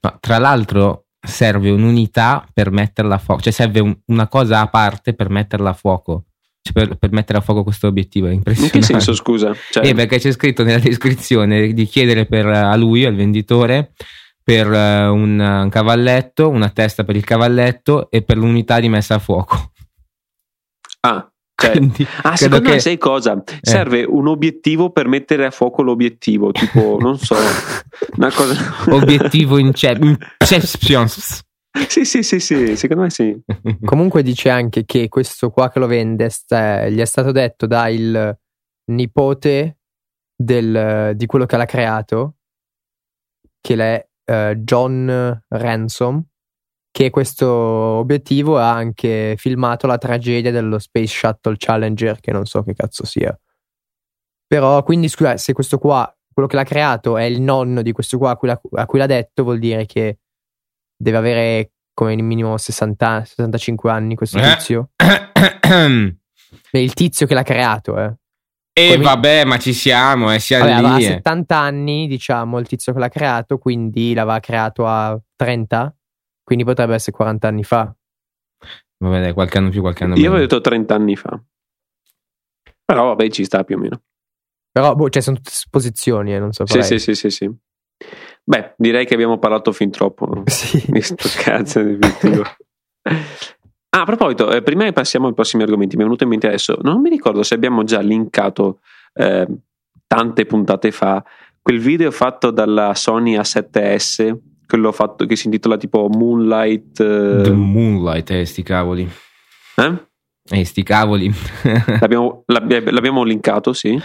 No, 0.01 0.18
tra 0.20 0.38
l'altro 0.38 1.06
serve 1.20 1.72
un'unità 1.72 2.46
per 2.53 2.70
metterla 2.70 3.15
a 3.15 3.18
fuoco, 3.18 3.42
cioè 3.42 3.51
serve 3.51 3.80
un- 3.80 3.98
una 4.08 4.27
cosa 4.27 4.60
a 4.62 4.68
parte 4.68 5.13
per 5.15 5.30
metterla 5.30 5.72
a 5.72 5.74
fuoco. 5.74 6.25
Cioè 6.62 6.74
per, 6.74 6.96
per 6.98 7.12
mettere 7.12 7.39
a 7.39 7.42
fuoco 7.42 7.63
questo 7.63 7.88
obiettivo, 7.88 8.27
è 8.27 8.30
in 8.30 8.36
impressionante. 8.36 8.77
che 8.80 8.86
senso, 8.86 9.13
scusa? 9.15 9.53
Cioè, 9.72 9.86
Eh, 9.88 9.94
perché 9.96 10.20
c'è 10.20 10.32
scritto 10.32 10.63
nella 10.63 10.80
descrizione 10.80 11.74
di 11.74 11.86
chiedere 11.86 12.25
per, 12.25 12.46
a 12.46 12.75
lui, 12.75 13.03
al 13.06 13.15
venditore, 13.15 13.94
per 14.44 14.72
eh, 14.72 15.08
un, 15.08 15.39
un 15.39 15.70
cavalletto, 15.70 16.48
una 16.50 16.70
testa 16.70 17.03
per 17.03 17.15
il 17.15 17.24
cavalletto 17.25 18.12
e 18.12 18.22
per 18.22 18.38
l'unità 18.38 18.80
di 18.80 18.88
messa 18.89 19.15
a 19.15 19.20
fuoco. 19.20 19.72
ah, 21.01 21.33
cioè, 21.56 21.72
Quindi, 21.72 22.06
ah, 22.24 22.36
secondo 22.36 22.68
me 22.68 22.74
che- 22.76 22.80
sai 22.80 22.98
cosa? 22.98 23.42
Serve 23.62 24.04
un 24.04 24.28
obiettivo 24.28 24.92
per 24.92 25.08
mettere 25.08 25.46
a 25.46 25.52
fuoco 25.52 25.82
l'obiettivo, 25.82 26.52
tipo, 26.52 26.98
non 27.02 27.18
so, 27.18 27.36
una 28.16 28.32
cosa... 28.32 28.56
obiettivo 28.94 29.58
inceptions. 29.58 30.18
sì, 31.88 32.06
sì, 32.06 32.24
sì, 32.24 32.40
sì, 32.40 32.76
secondo 32.76 33.04
me 33.04 33.10
sì. 33.10 33.36
comunque 33.86 34.24
dice 34.24 34.50
anche 34.50 34.84
che 34.86 35.08
questo 35.10 35.50
qua 35.52 35.70
che 35.70 35.80
lo 35.80 35.88
vende 35.88 36.30
sta- 36.30 36.88
gli 36.90 37.00
è 37.00 37.06
stato 37.06 37.32
detto 37.32 37.66
da 37.66 37.88
il 37.90 38.38
nipote 38.92 39.78
del- 40.36 41.14
di 41.16 41.26
quello 41.26 41.46
che 41.46 41.58
l'ha 41.58 41.66
creato 41.66 42.36
che 43.62 43.76
è 43.76 44.08
eh, 44.26 44.56
John 44.58 45.42
Ransom 45.48 46.24
che 46.96 47.10
questo 47.10 47.48
obiettivo 47.50 48.60
ha 48.60 48.72
anche 48.72 49.34
filmato 49.38 49.88
la 49.88 49.98
tragedia 49.98 50.52
dello 50.52 50.78
Space 50.78 51.08
Shuttle 51.08 51.56
Challenger 51.58 52.20
che 52.20 52.32
non 52.32 52.46
so 52.46 52.62
che 52.62 52.76
cazzo 52.76 53.04
sia 53.04 53.36
però 54.46 54.84
quindi 54.84 55.08
scusa 55.08 55.36
se 55.38 55.54
questo 55.54 55.80
qua 55.80 56.16
quello 56.32 56.48
che 56.48 56.56
l'ha 56.56 56.64
creato 56.64 57.18
è 57.18 57.24
il 57.24 57.42
nonno 57.42 57.82
di 57.82 57.92
questo 57.92 58.20
qua 58.20 58.32
a 58.32 58.36
cui 58.38 58.48
l'ha, 58.48 58.62
a 58.74 58.86
cui 58.86 59.00
l'ha 59.00 59.08
detto 59.08 59.42
vuol 59.44 59.58
dire 59.58 59.86
che 59.88 60.20
deve 60.96 61.18
avere 61.18 61.72
come 61.96 62.16
minimo 62.22 62.58
60, 62.58 63.24
65 63.26 63.90
anni 63.92 64.16
questo 64.16 64.38
Eh. 64.40 64.56
tizio. 64.56 64.90
È 66.72 66.78
il 66.78 66.94
tizio 66.94 67.26
che 67.28 67.34
l'ha 67.34 67.44
creato, 67.44 68.00
eh. 68.00 68.14
E 68.74 68.92
Come- 68.94 69.04
vabbè, 69.04 69.44
ma 69.46 69.58
ci 69.60 69.74
siamo, 69.74 70.34
eh, 70.34 70.40
siamo 70.40 70.66
Vabbè, 70.66 70.98
lì. 70.98 71.06
eh. 71.06 71.08
70 71.10 71.56
anni, 71.58 72.08
diciamo, 72.08 72.58
il 72.58 72.68
tizio 72.68 72.94
che 72.94 73.00
l'ha 73.00 73.10
creato, 73.10 73.60
quindi 73.60 74.14
l'aveva 74.16 74.40
creato 74.40 74.88
a 74.88 75.20
30, 75.36 75.96
quindi 76.44 76.64
potrebbe 76.66 76.94
essere 76.96 77.12
40 77.16 77.48
anni 77.48 77.64
fa. 77.64 77.94
Vabbè, 78.98 79.22
dai, 79.22 79.34
qualche 79.34 79.58
anno 79.58 79.70
più, 79.70 79.82
qualche 79.82 80.04
anno 80.04 80.14
Io 80.16 80.22
meno. 80.22 80.34
avevo 80.36 80.48
detto 80.48 80.62
30 80.62 80.96
anni 80.96 81.16
fa. 81.16 81.42
Però 82.86 83.08
vabbè, 83.08 83.30
ci 83.30 83.44
sta 83.46 83.64
più 83.64 83.76
o 83.78 83.80
meno. 83.80 84.02
Però, 84.72 84.96
boh, 84.96 85.10
cioè, 85.10 85.22
sono 85.22 85.38
tutte 85.38 85.52
supposizioni, 85.52 86.34
eh, 86.34 86.40
non 86.40 86.52
Sì, 86.52 86.66
saprei. 86.66 86.84
sì, 86.84 87.00
sì, 87.00 87.16
sì, 87.16 87.30
sì. 87.30 87.52
Beh, 88.44 88.74
direi 88.78 89.06
che 89.06 89.14
abbiamo 89.14 89.38
parlato 89.40 89.72
fin 89.72 89.90
troppo 89.92 90.44
Sì. 90.48 90.84
di 90.92 91.02
sto 91.02 91.30
cazzo 91.42 91.82
di 91.82 91.94
obiettivo. 91.94 92.44
Ah, 93.90 94.02
a 94.02 94.06
proposito, 94.06 94.52
eh, 94.52 94.62
prima 94.64 94.84
che 94.86 94.92
passiamo 94.92 95.28
ai 95.28 95.34
prossimi 95.34 95.64
argomenti, 95.64 95.96
mi 95.96 96.02
è 96.02 96.06
venuto 96.06 96.24
in 96.24 96.30
mente 96.32 96.48
adesso, 96.48 96.78
non 96.82 97.00
mi 97.02 97.10
ricordo 97.10 97.44
se 97.44 97.54
abbiamo 97.54 97.84
già 97.84 98.00
linkato 98.00 98.80
eh, 99.14 99.48
tante 100.08 100.46
puntate 100.46 100.92
fa 100.92 101.24
quel 101.62 101.80
video 101.80 102.10
fatto 102.12 102.50
dalla 102.52 102.96
Sony 102.96 103.38
A7S, 103.38 104.36
quello 104.74 104.92
fatto 104.92 105.27
che 105.27 105.36
si 105.36 105.46
intitola 105.46 105.77
tipo 105.77 106.08
Moonlight. 106.10 106.94
The 106.96 107.44
eh, 107.46 107.51
Moonlight, 107.51 108.32
eh, 108.32 108.44
sti 108.44 108.63
cavoli. 108.63 109.08
eh? 109.75 110.03
Eh, 110.50 110.65
sti 110.65 110.82
cavoli. 110.82 111.32
L'abbiamo, 112.01 112.42
l'abbia- 112.48 112.82
l'abbiamo 112.92 113.24
linkato, 113.24 113.72
sì. 113.72 113.96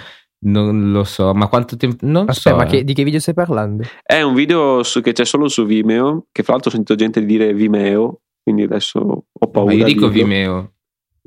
non 0.41 0.93
lo 0.93 1.05
so, 1.05 1.33
ma 1.33 1.49
quanto 1.49 1.79
tempo... 1.79 1.97
Non 2.07 2.27
Aspetta, 2.29 2.51
so. 2.51 2.57
ma 2.57 2.65
eh. 2.65 2.69
che- 2.69 2.85
di 2.85 2.93
che 2.93 3.03
video 3.03 3.19
stai 3.19 3.33
parlando? 3.33 3.83
È 4.03 4.21
un 4.21 4.35
video 4.35 4.83
su- 4.83 5.01
che 5.01 5.13
c'è 5.13 5.25
solo 5.25 5.49
su 5.49 5.65
Vimeo, 5.65 6.27
che 6.31 6.43
fra 6.43 6.53
l'altro 6.53 6.71
ho 6.71 6.75
sentito 6.75 6.97
gente 6.97 7.25
dire 7.25 7.55
Vimeo, 7.55 8.21
quindi 8.43 8.65
adesso 8.65 8.99
ho 9.33 9.51
paura. 9.51 9.73
Ma 9.73 9.79
io 9.79 9.85
di 9.87 9.95
dico 9.95 10.09
dirlo. 10.09 10.25
Vimeo. 10.29 10.73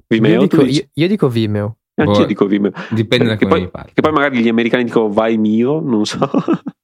Vimeo, 0.08 0.32
io, 0.34 0.48
dico, 0.48 0.62
io- 0.64 0.88
io 0.94 1.08
dico 1.08 1.28
Vimeo. 1.30 1.78
Anche 1.96 2.12
Boh, 2.12 2.20
io 2.20 2.26
dico 2.28 2.46
Vimeo. 2.46 2.72
Dipende 2.92 3.26
da 3.26 3.32
che, 3.38 3.46
come 3.46 3.50
poi, 3.56 3.62
mi 3.64 3.70
parli. 3.72 3.92
che 3.94 4.02
poi 4.02 4.12
magari 4.12 4.38
gli 4.40 4.48
americani 4.50 4.84
dicono 4.84 5.10
vai 5.10 5.38
mio, 5.40 5.80
non 5.82 6.06
so. 6.06 6.30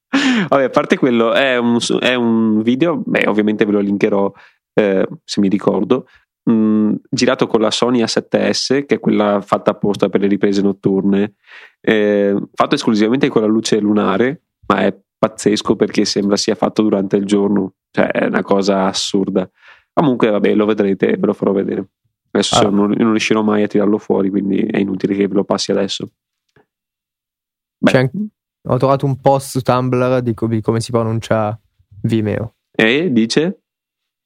Vabbè, 0.10 0.64
a 0.64 0.70
parte 0.70 0.98
quello, 0.98 1.34
è 1.34 1.58
un, 1.58 1.78
è 2.00 2.14
un 2.16 2.62
video, 2.62 3.02
beh, 3.06 3.28
ovviamente 3.28 3.66
ve 3.66 3.72
lo 3.74 3.80
linkerò 3.80 4.32
eh, 4.74 5.08
se 5.24 5.40
mi 5.42 5.50
ricordo, 5.50 6.08
mh, 6.44 6.94
girato 7.10 7.48
con 7.48 7.60
la 7.62 7.72
Sony 7.72 8.02
A7S, 8.02 8.86
che 8.86 8.96
è 8.96 9.00
quella 9.00 9.42
fatta 9.42 9.72
apposta 9.72 10.08
per 10.10 10.22
le 10.22 10.28
riprese 10.28 10.62
notturne, 10.62 11.34
eh, 11.82 12.36
fatto 12.54 12.76
esclusivamente 12.76 13.28
con 13.30 13.42
la 13.42 13.48
luce 13.48 13.80
lunare, 13.80 14.44
ma 14.68 14.82
è 14.86 14.98
pazzesco 15.20 15.76
perché 15.76 16.06
sembra 16.06 16.38
sia 16.38 16.56
fatto 16.56 16.84
durante 16.84 17.18
il 17.18 17.26
giorno, 17.26 17.74
cioè 17.92 18.08
è 18.08 18.26
una 18.28 18.44
cosa 18.44 18.86
assurda. 18.86 19.50
Comunque, 19.92 20.30
vabbè, 20.30 20.54
lo 20.54 20.66
vedrete, 20.66 21.18
ve 21.18 21.26
lo 21.26 21.34
farò 21.34 21.52
vedere. 21.52 21.90
Adesso 22.32 22.68
Ah. 22.68 22.70
non, 22.70 22.92
non 22.96 23.10
riuscirò 23.12 23.42
mai 23.42 23.64
a 23.64 23.68
tirarlo 23.68 23.98
fuori, 23.98 24.30
quindi 24.30 24.60
è 24.60 24.78
inutile 24.78 25.16
che 25.16 25.28
ve 25.28 25.34
lo 25.34 25.44
passi 25.44 25.72
adesso. 25.72 26.08
Beh, 27.80 27.92
C'è 27.92 28.10
ho 28.68 28.78
trovato 28.78 29.06
un 29.06 29.20
post 29.20 29.50
su 29.50 29.62
Tumblr 29.62 30.22
di, 30.22 30.34
co- 30.34 30.48
di 30.48 30.62
come 30.62 30.80
si 30.82 30.92
pronuncia 30.92 31.60
Vimeo. 32.04 32.56
E 32.72 33.12
dice? 33.12 33.62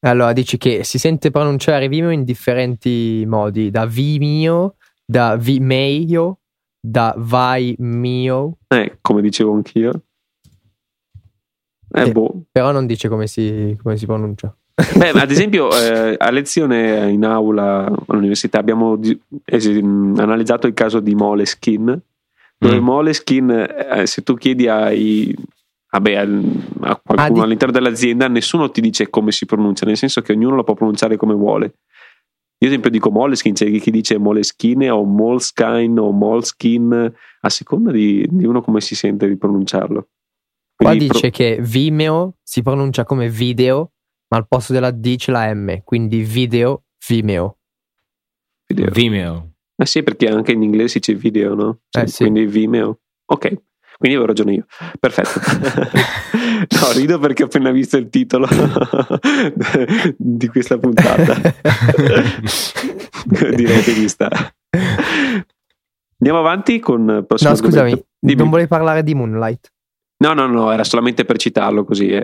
Allora, 0.04 0.34
dici 0.34 0.58
che 0.58 0.84
si 0.84 0.98
sente 0.98 1.30
pronunciare 1.32 1.88
Vimeo 1.88 2.10
in 2.10 2.24
differenti 2.24 3.24
modi, 3.28 3.70
da 3.70 3.86
Vimeo, 3.86 4.76
da 5.06 5.36
Vimeo, 5.36 6.40
da 6.80 7.14
Vai 7.18 7.76
Mio, 7.80 8.58
Eh, 8.68 8.98
come 9.02 9.22
dicevo 9.22 9.54
anch'io. 9.54 10.02
Eh, 11.94 12.06
Sì. 12.06 12.12
boh. 12.12 12.44
però 12.52 12.72
non 12.72 12.86
dice 12.88 13.10
come 13.10 13.28
si, 13.28 13.78
come 13.84 13.98
si 13.98 14.06
pronuncia. 14.06 14.56
Beh, 14.98 15.10
ad 15.10 15.30
esempio, 15.30 15.70
eh, 15.78 16.16
a 16.18 16.32
lezione 16.32 17.12
in 17.12 17.24
aula 17.26 17.86
all'università 18.08 18.58
abbiamo 18.60 18.96
di- 18.96 19.20
es- 19.46 19.68
analizzato 19.68 20.66
il 20.68 20.74
caso 20.74 21.00
di 21.02 21.14
Moleskin. 21.14 22.02
Dove 22.62 22.80
Mm. 22.80 22.84
Moleskin, 22.84 23.50
eh, 23.50 24.06
se 24.06 24.22
tu 24.22 24.36
chiedi 24.36 24.68
ai, 24.68 25.34
vabbè, 25.90 26.14
al- 26.14 26.44
a 26.82 26.96
qualcuno 27.04 27.16
Ah, 27.22 27.30
di- 27.32 27.40
all'interno 27.40 27.74
dell'azienda, 27.74 28.28
nessuno 28.28 28.70
ti 28.70 28.82
dice 28.82 29.10
come 29.10 29.32
si 29.32 29.48
pronuncia, 29.48 29.86
nel 29.88 29.98
senso 29.98 30.22
che 30.22 30.34
ognuno 30.34 30.56
lo 30.58 30.64
può 30.64 30.76
pronunciare 30.76 31.18
come 31.18 31.34
vuole. 31.34 31.66
Io, 31.66 32.68
ad 32.68 32.74
esempio, 32.74 32.92
dico 32.92 33.10
Moleskin, 33.10 33.54
c'è 33.54 33.72
chi 33.80 33.90
dice 33.90 34.20
Moleskine 34.20 34.92
o 34.92 35.04
Moleskine 35.04 36.00
o 36.00 36.12
Molskin, 36.12 37.12
a 37.42 37.50
seconda 37.50 37.92
di, 37.92 38.28
di 38.30 38.46
uno 38.46 38.62
come 38.62 38.80
si 38.80 38.94
sente 38.94 39.28
di 39.28 39.38
pronunciarlo. 39.38 40.10
Qua 40.76 40.90
Quindi 40.90 41.08
pro- 41.08 41.16
dice 41.16 41.30
che 41.32 41.58
Vimeo 41.62 42.36
si 42.44 42.62
pronuncia 42.62 43.04
come 43.04 43.28
video, 43.30 43.94
ma 44.28 44.38
al 44.38 44.48
posto 44.48 44.72
della 44.74 44.92
D 44.92 45.16
c'è 45.16 45.32
la 45.32 45.52
M, 45.52 45.82
quindi 45.84 46.22
video 46.22 46.84
Vimeo. 47.08 47.58
video. 48.68 48.92
Vimeo. 48.92 49.51
Eh 49.82 49.86
sì, 49.88 50.04
perché 50.04 50.28
anche 50.28 50.52
in 50.52 50.62
inglese 50.62 50.88
si 50.90 51.00
dice 51.00 51.16
video, 51.16 51.56
no? 51.56 51.80
Eh 51.90 52.06
sì. 52.06 52.18
Quindi 52.24 52.46
Vimeo. 52.46 53.00
Ok, 53.26 53.48
quindi 53.98 54.16
avevo 54.18 54.26
ragione 54.28 54.54
io. 54.54 54.66
Perfetto. 55.00 55.40
no, 56.80 56.92
rido 56.94 57.18
perché 57.18 57.42
ho 57.42 57.46
appena 57.48 57.72
visto 57.72 57.98
il 57.98 58.10
titolo 58.10 58.48
di 60.18 60.48
questa 60.50 60.78
puntata. 60.78 61.34
Direi 63.26 63.82
che 63.82 63.94
ci 63.94 64.08
sta. 64.08 64.30
Andiamo 66.20 66.40
avanti 66.40 66.80
con 66.80 67.10
il 67.10 67.26
prossimo 67.26 67.50
No, 67.50 67.56
scusami, 67.56 68.06
non 68.36 68.50
volevi 68.52 68.68
parlare 68.68 69.04
di 69.04 69.16
Moonlight? 69.16 69.72
No, 70.24 70.34
no, 70.34 70.46
no, 70.46 70.72
era 70.72 70.84
solamente 70.84 71.26
per 71.26 71.38
citarlo 71.38 71.84
così. 71.84 72.10
eh. 72.10 72.24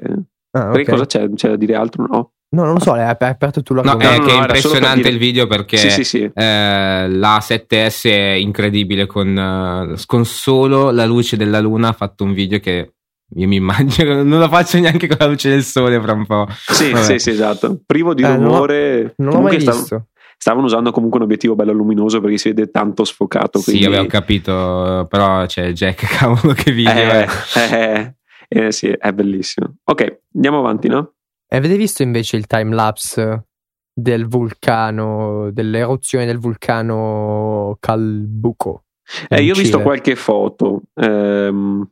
Ah, 0.52 0.70
Perché 0.70 0.92
ok. 0.92 0.98
cosa 0.98 1.06
c'è? 1.08 1.30
C'è 1.34 1.50
da 1.50 1.56
dire 1.56 1.74
altro? 1.74 2.06
No. 2.06 2.34
No, 2.50 2.64
non 2.64 2.74
lo 2.76 2.80
so, 2.80 2.94
hai 2.94 3.02
ap- 3.08 3.22
hai 3.24 3.30
aperto 3.32 3.62
tu 3.62 3.74
No, 3.74 3.82
l'argomento. 3.84 4.14
è 4.14 4.18
no, 4.20 4.26
che 4.26 4.32
no, 4.32 4.38
è 4.38 4.46
per 4.46 4.56
impressionante 4.56 4.96
dire- 5.02 5.10
il 5.10 5.18
video 5.18 5.48
perché 5.48 5.78
Sì, 5.78 5.90
sì, 5.90 6.04
sì. 6.06 6.32
eh, 6.34 7.08
la 7.10 7.40
7S 7.42 8.10
è 8.10 8.32
incredibile 8.40 9.06
con, 9.06 9.38
eh, 9.38 9.96
con 10.06 10.24
solo 10.26 10.92
la 10.92 11.06
luce 11.06 11.36
della 11.36 11.60
luna 11.60 11.90
ha 11.90 11.94
fatto 11.94 12.24
un 12.24 12.32
video 12.34 12.60
che 12.60 12.94
io 13.36 13.48
mi 13.48 13.58
immagino 13.58 14.24
non 14.24 14.40
lo 14.40 14.48
faccio 14.48 14.80
neanche 14.80 15.08
con 15.08 15.18
la 15.20 15.26
luce 15.26 15.50
del 15.50 15.64
sole 15.64 16.00
fra 16.00 16.14
un 16.14 16.26
po'. 16.26 16.48
Sì, 16.50 16.92
Vabbè. 16.92 17.04
sì, 17.04 17.20
sì, 17.20 17.30
esatto. 17.32 17.82
Privo 17.86 18.14
di 18.14 18.24
Eh, 18.24 18.28
non 18.28 18.40
l'ho- 18.40 18.48
rumore. 18.52 19.14
Non 19.18 19.28
l'ho 19.28 19.32
Comunque 19.34 19.52
mai 19.52 19.60
stav- 19.62 19.78
visto. 19.80 20.08
stavano 20.38 20.66
usando 20.68 20.92
comunque 20.92 21.18
un 21.20 21.26
obiettivo 21.26 21.54
bello 21.56 21.74
luminoso 21.74 22.22
perché 22.22 22.38
si 22.38 22.48
vede 22.54 22.72
tanto 22.72 23.04
sfocato. 23.04 23.60
Sì, 23.60 23.72
quindi- 23.72 23.86
avevo 23.88 24.06
capito, 24.06 25.06
però 25.10 25.46
c'è 25.46 25.74
Jack, 25.74 26.08
cavolo 26.18 26.54
che 26.54 26.72
video 26.72 26.94
Eh, 26.94 27.28
eh, 27.74 28.16
eh, 28.48 28.72
sì, 28.72 28.88
è 28.88 29.12
bellissimo. 29.12 29.76
Ok, 29.84 30.20
andiamo 30.34 30.60
avanti, 30.60 30.88
no? 30.88 31.12
E 31.50 31.56
avete 31.56 31.78
visto 31.78 32.04
invece 32.04 32.36
il 32.38 32.46
time 32.46 32.74
lapse 32.76 33.46
del 33.94 34.28
vulcano, 34.28 35.50
dell'eruzione 35.52 36.26
del 36.26 36.40
vulcano 36.40 37.78
Calbuco? 37.80 38.84
Eh, 39.30 39.42
io 39.42 39.54
ho 39.54 39.58
visto 39.58 39.82
qualche 39.82 40.16
foto. 40.16 40.82
ehm, 40.96 41.90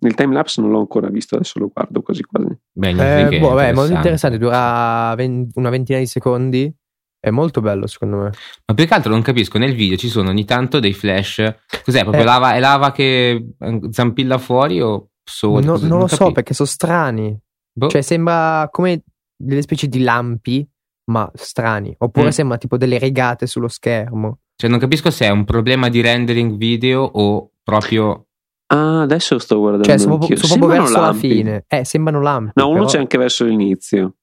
il 0.00 0.14
timelapse 0.14 0.62
non 0.62 0.70
l'ho 0.70 0.78
ancora 0.78 1.08
visto, 1.08 1.34
adesso 1.34 1.58
lo 1.58 1.68
guardo 1.72 2.00
quasi 2.02 2.22
quasi. 2.22 2.56
Beh, 2.72 3.34
Eh, 3.34 3.38
boh, 3.40 3.54
beh, 3.54 3.68
è 3.68 3.72
molto 3.74 3.92
interessante. 3.92 4.38
dura 4.38 5.14
una 5.54 5.70
ventina 5.70 5.98
di 5.98 6.06
secondi. 6.06 6.72
È 7.20 7.30
molto 7.30 7.60
bello, 7.62 7.86
secondo 7.86 8.16
me. 8.18 8.30
Ma 8.66 8.74
più 8.74 8.86
che 8.86 8.92
altro 8.94 9.10
non 9.10 9.22
capisco, 9.22 9.56
nel 9.58 9.74
video 9.74 9.96
ci 9.96 10.08
sono 10.08 10.28
ogni 10.28 10.44
tanto 10.44 10.78
dei 10.78 10.92
flash. 10.92 11.54
Cos'è? 11.84 12.00
Proprio 12.02 12.22
Eh. 12.22 12.26
lava, 12.26 12.54
è 12.54 12.60
lava 12.60 12.92
che 12.92 13.46
eh, 13.58 13.80
zampilla 13.90 14.36
fuori 14.38 14.80
o 14.80 15.08
sole? 15.24 15.64
No- 15.64 15.78
non 15.78 15.98
lo 16.00 16.06
so 16.06 16.16
capisco. 16.16 16.32
perché 16.32 16.54
sono 16.54 16.68
strani. 16.68 17.38
Boh. 17.76 17.88
Cioè, 17.88 18.00
sembra 18.02 18.68
come 18.70 19.02
delle 19.36 19.62
specie 19.62 19.88
di 19.88 20.00
lampi, 20.02 20.66
ma 21.10 21.30
strani. 21.34 21.94
Oppure 21.98 22.26
Mm. 22.26 22.30
sembra 22.30 22.56
tipo 22.58 22.76
delle 22.76 22.98
rigate 22.98 23.46
sullo 23.46 23.68
schermo. 23.68 24.38
Cioè, 24.56 24.70
non 24.70 24.78
capisco 24.78 25.10
se 25.10 25.26
è 25.26 25.30
un 25.30 25.44
problema 25.44 25.88
di 25.88 26.00
rendering 26.00 26.56
video 26.56 27.02
o 27.02 27.50
proprio. 27.62 28.26
Ah, 28.68 29.02
adesso 29.02 29.38
sto 29.38 29.58
guardando. 29.58 29.84
Cioè, 29.86 29.98
sono 29.98 30.16
proprio, 30.18 30.36
anch'io. 30.36 30.48
sono 30.48 30.58
proprio 30.60 30.84
Sembrano 30.86 31.10
verso 31.12 31.28
la 31.28 31.28
lampi. 31.28 31.42
fine. 31.42 31.64
Eh, 31.80 31.84
sembrano 31.84 32.20
lampi. 32.22 32.52
No, 32.54 32.66
uno 32.68 32.74
però- 32.76 32.88
c'è 32.90 32.98
anche 32.98 33.18
verso 33.18 33.44
l'inizio. 33.44 34.14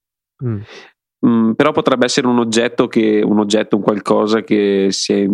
Mm. 0.43 0.59
Mm, 1.27 1.51
però 1.51 1.71
potrebbe 1.71 2.05
essere 2.05 2.25
un 2.27 2.39
oggetto 2.39 2.87
che 2.87 3.21
un 3.23 3.37
oggetto, 3.37 3.75
un 3.75 3.83
qualcosa 3.83 4.41
che 4.41 4.87
si 4.89 5.13
è. 5.13 5.27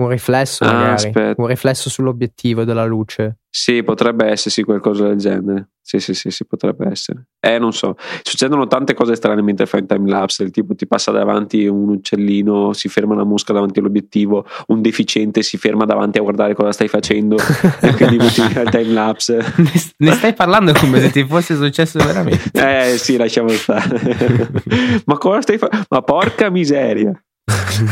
Un 0.00 0.08
riflesso, 0.08 0.64
Ah. 0.64 0.96
Un 1.36 1.46
riflesso 1.46 1.90
sull'obiettivo 1.90 2.64
della 2.64 2.84
luce. 2.84 3.38
Sì, 3.50 3.82
potrebbe 3.82 4.26
essersi 4.26 4.62
qualcosa 4.62 5.08
del 5.08 5.16
genere. 5.18 5.70
Sì, 5.82 5.98
sì, 5.98 6.14
sì, 6.14 6.30
sì, 6.30 6.46
potrebbe 6.46 6.88
essere. 6.88 7.26
Eh, 7.40 7.58
non 7.58 7.72
so. 7.72 7.96
Succedono 8.22 8.68
tante 8.68 8.94
cose 8.94 9.16
strane 9.16 9.42
mentre 9.42 9.66
fai 9.66 9.80
un 9.80 9.86
time 9.88 10.08
lapse. 10.08 10.44
Il 10.44 10.52
tipo 10.52 10.74
ti 10.76 10.86
passa 10.86 11.10
davanti 11.10 11.66
un 11.66 11.88
uccellino, 11.88 12.72
si 12.72 12.88
ferma 12.88 13.12
una 13.14 13.24
mosca 13.24 13.52
davanti 13.52 13.80
all'obiettivo, 13.80 14.46
un 14.68 14.80
deficiente 14.80 15.42
si 15.42 15.56
ferma 15.58 15.84
davanti 15.84 16.18
a 16.18 16.22
guardare 16.22 16.54
cosa 16.54 16.70
stai 16.70 16.86
facendo. 16.86 17.36
e 17.82 17.92
quindi 17.94 18.18
via 18.18 18.62
il 18.62 18.70
time 18.70 18.92
lapse. 18.92 19.36
ne, 19.56 19.72
ne 19.96 20.12
stai 20.12 20.32
parlando 20.32 20.72
come 20.72 21.00
se 21.00 21.10
ti 21.10 21.24
fosse 21.26 21.56
successo 21.56 21.98
veramente. 21.98 22.50
Eh 22.52 22.96
sì, 22.96 23.16
lasciamo 23.16 23.48
stare. 23.48 24.48
Ma 25.06 25.18
cosa 25.18 25.40
stai 25.42 25.58
facendo? 25.58 25.86
Ma 25.90 26.02
porca 26.02 26.50
miseria. 26.50 27.12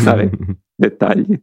Vabbè, 0.05 0.31
dettagli. 0.77 1.37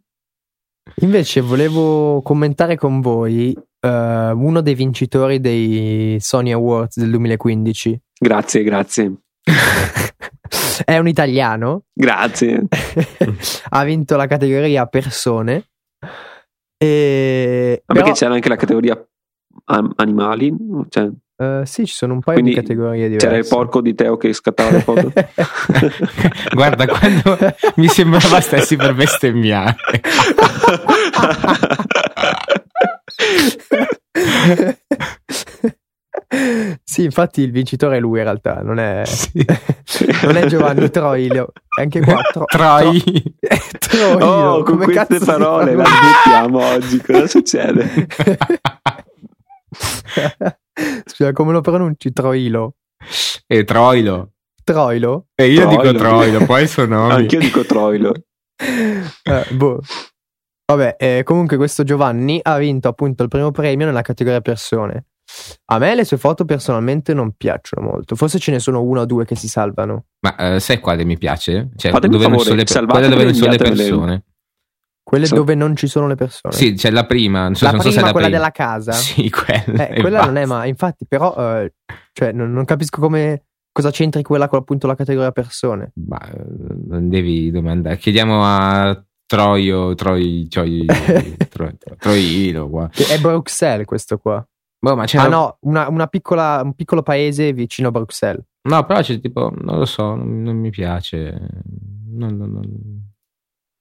Invece 1.02 1.42
volevo 1.42 2.22
commentare 2.22 2.78
con 2.78 3.02
voi 3.02 3.54
eh, 3.80 4.32
uno 4.34 4.62
dei 4.62 4.76
vincitori 4.76 5.40
dei 5.40 6.18
Sony 6.20 6.52
Awards 6.52 6.98
del 6.98 7.10
2015. 7.12 8.02
Grazie, 8.18 8.64
grazie. 8.64 9.14
è 10.86 10.98
un 10.98 11.08
italiano. 11.08 11.84
Grazie. 11.94 12.68
ha 13.70 13.84
vinto 13.84 14.16
la 14.16 14.28
categoria 14.28 14.86
persone. 14.86 15.66
E... 16.78 17.84
Ma 17.86 17.94
però- 17.94 18.06
perché 18.06 18.20
c'era 18.20 18.34
anche 18.34 18.50
la 18.50 18.56
categoria 18.56 19.08
animali? 19.98 20.54
Cioè, 20.90 21.10
eh, 21.38 21.64
sì, 21.66 21.86
ci 21.86 21.94
sono 21.94 22.14
un 22.14 22.22
paio 22.22 22.40
Quindi 22.40 22.56
di 22.56 22.62
categorie 22.62 23.08
diverse. 23.08 23.28
c'era 23.28 23.38
il 23.38 23.46
porco 23.48 23.82
di 23.82 23.94
Teo 23.94 24.16
che 24.16 24.32
scattava 24.32 24.72
le 24.72 24.80
foto. 24.80 25.12
Guarda, 26.56 26.88
quando 26.88 27.38
mi 27.76 27.88
sembrava 27.88 28.40
stessi 28.40 28.78
per 28.78 28.96
bestemmiare. 28.96 29.76
sì, 36.84 37.04
infatti 37.04 37.42
il 37.42 37.52
vincitore 37.52 37.98
è 37.98 38.00
lui 38.00 38.18
in 38.20 38.26
realtà, 38.26 38.62
non 38.62 38.80
è, 38.80 39.04
Sì. 39.84 40.06
non 40.24 40.38
è 40.38 40.46
Giovanni 40.48 40.90
Troilo. 40.90 41.52
È 41.78 41.82
anche 41.82 42.02
qua 42.02 42.22
Tro- 42.32 42.46
Troi. 42.46 43.02
Tro- 43.40 43.78
Troilo. 43.80 44.26
oh, 44.26 44.64
con 44.64 44.78
come 44.80 44.86
queste 44.86 45.20
parole 45.20 45.76
la 45.76 45.86
smettiamo 45.86 46.64
oggi. 46.66 47.02
Cosa 47.02 47.28
succede? 47.28 48.08
Scusa, 51.06 51.32
come 51.34 51.52
lo 51.52 51.62
pronunci? 51.62 52.12
Troilo. 52.12 52.76
E 53.48 53.64
Troilo. 53.64 54.32
Troilo? 54.64 55.28
E 55.36 55.48
io 55.52 55.62
Troilo. 55.62 55.82
dico 55.82 55.94
Troilo, 55.98 56.46
poi 56.46 56.68
sono 56.68 56.96
nomi. 57.02 57.14
Anch'io 57.14 57.40
dico 57.40 57.64
Troilo. 57.66 58.14
Eh, 58.58 59.46
boh. 59.52 59.80
Vabbè, 60.68 60.96
eh, 60.98 61.22
comunque 61.24 61.58
questo 61.58 61.84
Giovanni 61.84 62.40
ha 62.42 62.58
vinto 62.58 62.88
appunto 62.88 63.22
il 63.24 63.30
primo 63.30 63.52
premio 63.52 63.86
nella 63.86 64.02
categoria 64.02 64.42
persone. 64.42 65.06
A 65.66 65.78
me 65.78 65.96
le 65.96 66.06
sue 66.06 66.18
foto 66.18 66.46
personalmente 66.46 67.14
non 67.14 67.34
piacciono 67.36 67.88
molto. 67.88 68.16
Forse 68.16 68.40
ce 68.40 68.52
ne 68.52 68.60
sono 68.60 68.82
una 68.82 69.02
o 69.02 69.06
due 69.06 69.26
che 69.26 69.36
si 69.36 69.48
salvano. 69.48 70.06
Ma 70.22 70.36
eh, 70.56 70.60
sai 70.60 70.80
quale 70.80 71.04
mi 71.04 71.18
piace? 71.18 71.70
Cioè, 71.76 71.92
Fatemi 71.92 72.14
dove 72.14 72.26
un 72.26 72.32
non 72.32 72.40
favore, 72.40 72.66
sono 72.66 72.86
le, 72.86 72.92
quella 72.92 73.08
dove 73.08 73.24
non 73.24 73.32
e 73.32 73.36
sono 73.36 73.52
le 73.52 73.58
persone. 73.58 74.24
Quelle 75.04 75.26
So- 75.28 75.36
dove 75.36 75.54
non 75.54 75.76
ci 75.76 75.86
sono 75.88 76.08
le 76.08 76.16
persone. 76.16 76.54
Sì, 76.56 76.74
c'è 76.74 76.90
la 76.90 77.06
prima. 77.06 77.44
Non 77.44 77.56
so, 77.56 77.66
la 77.66 77.72
non 77.72 77.82
so 77.82 77.90
prima, 77.90 78.02
se 78.02 78.04
è 78.04 78.08
la 78.08 78.12
quella 78.12 78.28
prima. 78.28 78.40
della 78.40 78.52
casa. 78.52 78.92
Sì, 78.94 79.30
quella. 79.30 79.88
Eh, 79.88 80.02
quella 80.02 80.26
non 80.26 80.38
è 80.38 80.46
mai. 80.46 80.70
Infatti, 80.70 81.06
però, 81.08 81.36
eh, 81.62 81.74
cioè, 82.12 82.32
non, 82.32 82.52
non 82.52 82.66
capisco 82.66 83.00
come 83.02 83.44
cosa 83.72 83.92
c'entri 83.92 84.24
quella 84.24 84.48
con 84.48 84.60
appunto 84.60 84.88
la 84.88 84.96
categoria 84.96 85.32
persone. 85.32 85.92
Ma 86.08 86.20
eh, 86.28 86.44
non 86.88 87.08
devi 87.10 87.52
domandare. 87.52 87.98
Chiediamo 87.98 88.42
a 88.44 89.05
Troio, 89.26 89.96
Troi, 89.96 90.48
Troi, 90.48 90.86
Troi, 91.50 91.78
Troilo 91.98 92.70
qua. 92.70 92.90
È 92.92 93.20
Bruxelles 93.20 93.86
questo 93.86 94.18
qua. 94.18 94.46
Boh, 94.80 94.96
ma 94.96 95.06
c'è 95.06 95.18
Ah 95.18 95.28
no, 95.28 95.58
una, 95.62 95.88
una 95.90 96.08
piccola, 96.08 96.62
un 96.64 96.74
piccolo 96.76 97.02
paese 97.02 97.52
vicino 97.54 97.88
a 97.88 97.92
Bruxelles. 97.92 98.44
No, 98.70 98.86
però 98.86 99.02
c'è 99.02 99.20
tipo, 99.20 99.52
non 99.62 99.78
lo 99.80 99.86
so, 99.86 100.14
non, 100.16 100.42
non 100.44 100.58
mi 100.58 100.70
piace. 100.70 101.32
Non, 102.12 102.36
non, 102.38 102.52
non... 102.52 102.64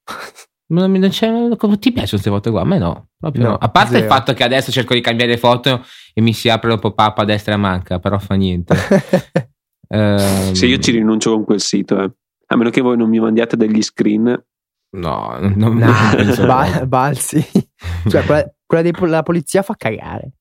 Non, 0.66 0.90
mi- 0.90 0.98
non 0.98 1.10
c'è, 1.10 1.28
come- 1.58 1.78
ti 1.78 1.92
piacciono 1.92 2.08
queste 2.22 2.30
foto 2.30 2.50
qua? 2.50 2.62
A 2.62 2.64
me 2.64 2.78
no, 2.78 3.08
proprio 3.18 3.42
No, 3.42 3.48
no. 3.50 3.54
A 3.56 3.68
parte 3.68 3.96
il 3.96 4.02
zero. 4.02 4.12
fatto 4.14 4.32
che 4.32 4.42
adesso 4.44 4.72
cerco 4.72 4.94
di 4.94 5.02
cambiare 5.02 5.36
foto 5.36 5.84
e 6.14 6.22
mi 6.22 6.32
si 6.32 6.48
apre 6.48 6.72
il 6.72 6.78
pop-up 6.78 7.18
a 7.18 7.24
destra 7.24 7.52
e 7.52 7.56
a 7.56 7.58
manca, 7.58 7.98
però 7.98 8.18
fa 8.18 8.34
niente. 8.34 8.74
Ehm, 9.86 10.52
Se 10.54 10.64
io 10.66 10.78
ci 10.78 10.90
rinuncio 10.92 11.32
con 11.34 11.44
quel 11.44 11.60
sito, 11.60 12.00
eh. 12.02 12.10
a 12.46 12.56
meno 12.56 12.70
che 12.70 12.80
voi 12.80 12.96
non 12.96 13.08
mi 13.10 13.20
mandiate 13.20 13.56
degli 13.56 13.82
screen. 13.82 14.42
No, 14.94 15.38
non, 15.40 15.76
Nah, 15.76 16.14
penso 16.14 16.46
ba- 16.46 16.86
balzi. 16.86 17.44
cioè, 18.08 18.24
quella, 18.24 18.54
quella 18.66 18.90
della 18.90 19.22
polizia 19.22 19.62
fa 19.62 19.74
cagare. 19.76 20.32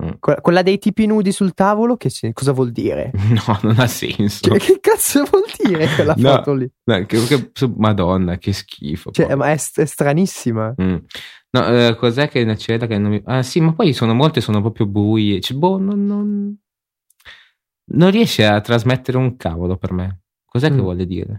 Mm. 0.00 0.10
Que- 0.20 0.40
quella 0.40 0.62
dei 0.62 0.78
tipi 0.78 1.06
nudi 1.06 1.32
sul 1.32 1.54
tavolo, 1.54 1.96
che 1.96 2.08
si- 2.10 2.32
cosa 2.32 2.52
vuol 2.52 2.70
dire? 2.70 3.10
No, 3.46 3.58
non 3.62 3.78
ha 3.80 3.86
senso. 3.86 4.48
Cioè, 4.48 4.58
che 4.58 4.78
cazzo 4.80 5.24
vuol 5.24 5.44
dire 5.64 5.86
quella 5.94 6.14
No. 6.16 6.30
foto 6.36 6.54
lì? 6.54 6.70
No, 6.84 7.04
che- 7.06 7.24
che- 7.24 7.50
Madonna, 7.76 8.38
che 8.38 8.52
schifo. 8.52 9.10
Cioè, 9.10 9.34
ma 9.34 9.46
è, 9.50 9.54
è 9.74 9.84
stranissima. 9.84 10.74
Mm. 10.80 10.96
No, 11.50 11.66
eh, 11.66 11.96
cos'è 11.96 12.28
che 12.28 12.44
c'era 12.56 12.86
che 12.86 12.98
non 12.98 13.10
mi... 13.12 13.22
Ah 13.24 13.42
sì, 13.42 13.60
ma 13.60 13.72
poi 13.72 13.92
sono 13.94 14.12
molte, 14.14 14.40
sono 14.42 14.60
proprio 14.60 14.86
buie. 14.86 15.40
Cioè, 15.40 15.56
boh, 15.56 15.78
non, 15.78 16.04
non... 16.04 16.56
non 17.94 18.10
riesce 18.10 18.44
a 18.46 18.60
trasmettere 18.60 19.16
un 19.16 19.36
cavolo 19.36 19.76
per 19.76 19.92
me. 19.92 20.20
Cos'è 20.44 20.68
che 20.68 20.74
Mm. 20.76 20.80
vuole 20.80 21.06
dire? 21.06 21.32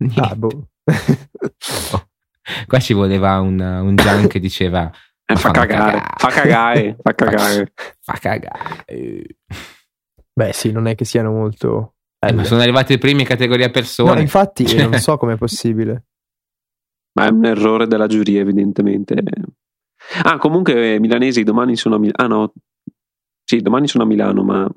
Ah, 0.00 0.04
Niente. 0.04 0.36
boh. 0.36 0.68
Qua 2.66 2.78
ci 2.78 2.94
voleva 2.94 3.40
un, 3.40 3.60
un 3.60 3.94
Gian 3.96 4.26
che 4.26 4.38
diceva 4.40 4.90
Eh, 5.26 5.36
fa 5.36 5.50
cagare, 5.50 5.92
cagare. 6.00 6.14
fa 6.16 6.28
cagare, 6.30 6.96
fa 7.02 7.12
cagare. 7.14 7.72
fa 8.00 8.12
cagare. 8.18 8.84
Eh, 8.86 9.36
Beh, 10.32 10.52
sì, 10.52 10.70
non 10.72 10.86
è 10.86 10.94
che 10.94 11.04
siano 11.04 11.30
molto. 11.32 11.94
ma 12.20 12.30
belle. 12.30 12.44
sono 12.44 12.60
arrivati 12.62 12.92
i 12.94 12.98
primi 12.98 13.24
categoria 13.24 13.70
persone. 13.70 14.14
No, 14.14 14.20
infatti, 14.20 14.66
Cioè- 14.66 14.82
non 14.86 14.98
so 14.98 15.16
com'è 15.18 15.36
possibile. 15.36 16.04
Ma 17.18 17.26
è 17.26 17.30
un 17.30 17.44
errore 17.44 17.86
della 17.86 18.06
giuria, 18.06 18.40
evidentemente. 18.40 19.14
Ah, 20.22 20.38
comunque, 20.38 20.94
eh, 20.94 21.00
milanesi 21.00 21.42
domani 21.42 21.74
sono 21.76 21.96
a 21.96 21.98
Milano. 21.98 22.22
Ah, 22.22 22.26
no, 22.28 22.52
sì, 23.44 23.60
domani 23.60 23.88
sono 23.88 24.04
a 24.04 24.06
Milano, 24.06 24.44
ma 24.44 24.68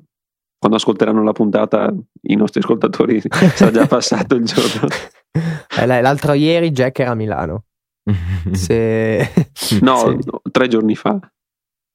quando 0.58 0.76
ascolteranno 0.76 1.22
la 1.22 1.32
puntata, 1.32 1.92
i 2.22 2.34
nostri 2.34 2.60
ascoltatori 2.60 3.20
sarà 3.54 3.70
già 3.70 3.86
passato 3.86 4.34
il 4.34 4.44
giorno. 4.44 4.88
Eh, 5.78 5.86
l'altro 5.86 6.34
ieri 6.34 6.70
Jack 6.70 6.98
era 7.00 7.10
a 7.12 7.14
Milano. 7.14 7.64
Se... 8.52 9.30
No, 9.80 9.96
se- 9.96 10.18
no, 10.24 10.42
tre 10.50 10.68
giorni 10.68 10.94
fa. 10.96 11.18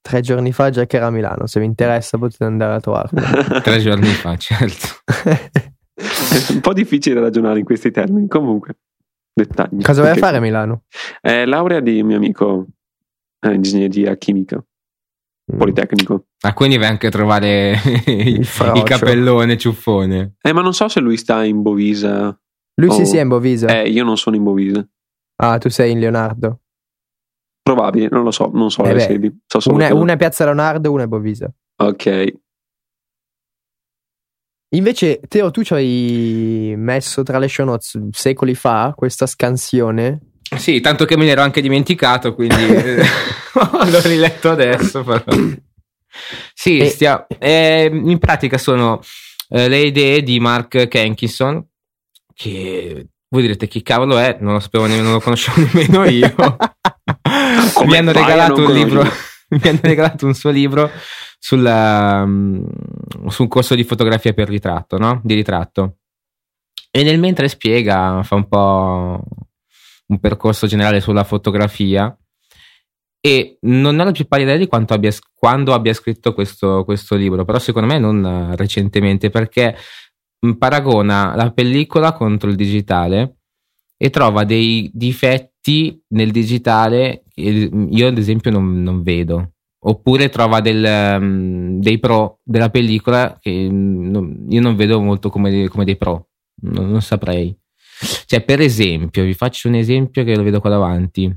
tre 0.02 0.22
giorni 0.22 0.52
fa 0.52 0.70
Jack 0.70 0.94
era 0.94 1.08
a 1.08 1.12
Milano. 1.12 1.46
Se 1.48 1.60
vi 1.60 1.66
interessa 1.66 2.18
potete 2.18 2.44
andare 2.46 2.76
a 2.76 2.80
trovarlo. 2.80 3.22
Tre 3.62 3.80
giorni 3.80 4.08
fa, 4.08 4.36
certo. 4.38 4.88
È 5.14 6.52
un 6.54 6.60
po' 6.62 6.74
difficile 6.74 7.20
ragionare 7.20 7.60
in 7.60 7.66
questi 7.66 7.92
termini. 7.92 8.28
Comunque, 8.28 8.78
dettagli. 9.34 9.82
Cosa 9.84 10.02
vai 10.02 10.12
a 10.12 10.16
fare 10.16 10.38
a 10.38 10.40
Milano? 10.40 10.84
Eh, 11.22 11.46
laurea 11.46 11.80
di 11.82 12.02
mio 12.04 12.18
amico, 12.18 12.66
eh, 13.42 13.54
ingegneria 13.54 14.16
chimica, 14.16 14.64
Mm. 15.54 15.58
politecnico. 15.58 16.26
Ah, 16.42 16.54
quindi 16.54 16.78
vai 16.78 16.90
anche 16.90 17.08
a 17.08 17.12
trovare 17.12 17.80
il, 18.06 18.46
frocio. 18.46 18.84
capellone 18.84 19.58
ciuffone. 19.58 20.36
Eh, 20.42 20.52
ma 20.54 20.62
non 20.62 20.74
so 20.74 20.88
se 20.90 21.00
lui 21.00 21.16
sta 21.18 21.44
in 21.46 21.62
Bovisa. 21.62 22.38
Lui 22.80 22.92
sì, 22.92 23.02
Oh. 23.02 23.06
sì, 23.06 23.18
è 23.18 23.22
in 23.22 23.28
Bovisa. 23.28 23.68
Eh, 23.82 23.90
io 23.90 24.04
non 24.04 24.18
sono 24.18 24.36
in 24.36 24.44
Bovisa. 24.44 24.88
Ah, 25.38 25.58
tu 25.58 25.70
sei 25.70 25.92
in 25.92 26.00
Leonardo. 26.00 26.62
Probabile, 27.64 28.08
non 28.12 28.24
lo 28.24 28.32
so, 28.32 28.50
non 28.54 28.70
so 28.72 28.84
Eh 28.84 28.88
le 28.90 28.94
beh, 28.94 29.00
sedi. 29.02 29.40
So 29.46 29.60
solo 29.60 29.76
Una, 29.76 29.94
una 29.94 30.14
è 30.14 30.18
Piazza 30.18 30.46
Leonardo, 30.46 30.92
una 30.92 31.04
è 31.04 31.08
Bovisa. 31.08 31.52
Ok. 31.82 32.34
Invece, 34.76 35.20
Teo, 35.28 35.50
tu 35.52 35.64
ci 35.64 35.74
hai 35.74 36.74
messo 36.78 37.24
tra 37.24 37.40
le 37.40 37.48
show 37.48 37.66
notes 37.66 38.10
secoli 38.12 38.54
fa 38.54 38.94
questa 38.96 39.26
scansione. 39.26 40.20
Sì, 40.58 40.80
tanto 40.82 41.06
che 41.06 41.18
me 41.18 41.26
ne 41.26 41.32
ero 41.32 41.42
anche 41.42 41.62
dimenticato, 41.62 42.36
quindi 42.36 42.56
eh, 42.68 42.98
l'ho 43.54 44.02
riletto 44.04 44.50
adesso. 44.50 45.04
Però. 45.04 45.24
Sì, 46.54 46.78
E- 46.80 46.86
stia- 46.90 47.26
eh, 47.28 47.90
in 47.92 48.18
pratica 48.20 48.58
sono 48.58 49.00
eh, 49.50 49.68
le 49.70 49.80
idee 49.80 50.22
di 50.22 50.40
Mark 50.40 50.88
Kenkinson, 50.88 51.66
che 52.38 53.08
voi 53.30 53.42
direte 53.42 53.68
chi 53.68 53.82
cavolo 53.82 54.18
è, 54.20 54.38
non 54.40 54.54
lo 54.54 54.60
sapevo 54.60 54.86
nemmeno, 54.86 55.06
non 55.06 55.14
lo 55.14 55.22
conoscevo 55.22 55.60
nemmeno 55.74 56.06
io. 56.06 56.36
Mi 57.86 57.98
hanno 57.98 58.12
regalato 58.12 58.64
un 58.64 58.72
libro, 58.72 59.02
mi 59.50 59.68
hanno 59.68 59.80
regalato 59.82 60.28
un 60.28 60.36
suo 60.36 60.52
libro 60.52 60.90
sulla, 61.40 62.24
mm, 62.26 62.66
su 63.28 63.42
un 63.42 63.48
corso 63.48 63.74
di 63.74 63.84
fotografia 63.84 64.34
per 64.34 64.48
ritratto, 64.48 64.98
no? 65.00 65.20
Di 65.24 65.34
ritratto. 65.34 65.98
E 66.92 67.04
nel 67.04 67.20
mentre 67.20 67.48
spiega, 67.48 68.22
fa 68.24 68.36
un 68.36 68.48
po' 68.48 69.24
un 70.08 70.20
percorso 70.20 70.68
generale 70.68 71.02
sulla 71.02 71.24
fotografia 71.24 72.16
e 73.20 73.58
non 73.62 74.00
ho 74.00 74.04
la 74.04 74.12
più 74.12 74.28
pallida 74.28 74.52
idea 74.52 74.64
di 74.64 74.70
quanto 74.70 74.94
abbia, 74.94 75.12
quando 75.34 75.74
abbia 75.74 75.94
scritto 75.94 76.34
questo, 76.34 76.84
questo 76.86 77.16
libro, 77.16 77.46
però 77.46 77.58
secondo 77.58 77.92
me 77.92 78.00
non 78.00 78.56
recentemente 78.56 79.30
perché 79.32 79.76
paragona 80.58 81.36
la 81.36 81.52
pellicola 81.52 82.14
contro 82.14 82.50
il 82.50 82.56
digitale 82.56 83.38
e 83.98 84.10
trova 84.10 84.44
dei 84.44 84.90
difetti 84.94 86.00
nel 86.10 86.32
digitale 86.32 87.24
che 87.34 87.70
io 87.72 88.08
ad 88.08 88.18
esempio 88.18 88.52
non, 88.52 88.82
non 88.84 89.02
vedo. 89.02 89.52
Oppure 89.80 90.30
trova 90.30 90.60
del, 90.60 91.22
mh, 91.22 91.80
dei 91.80 92.00
pro 92.00 92.40
della 92.44 92.70
pellicola 92.70 93.38
che 93.40 93.68
non- 93.70 94.46
io 94.50 94.62
non 94.62 94.76
vedo 94.76 95.00
molto 95.00 95.30
come, 95.30 95.68
come 95.68 95.86
dei 95.86 95.98
pro, 95.98 96.30
non, 96.64 96.90
non 96.90 97.02
saprei. 97.02 97.56
Cioè, 98.26 98.44
per 98.44 98.60
esempio, 98.60 99.24
vi 99.24 99.34
faccio 99.34 99.68
un 99.68 99.76
esempio 99.76 100.24
che 100.24 100.36
lo 100.36 100.44
vedo 100.44 100.60
qua 100.60 100.70
davanti. 100.70 101.34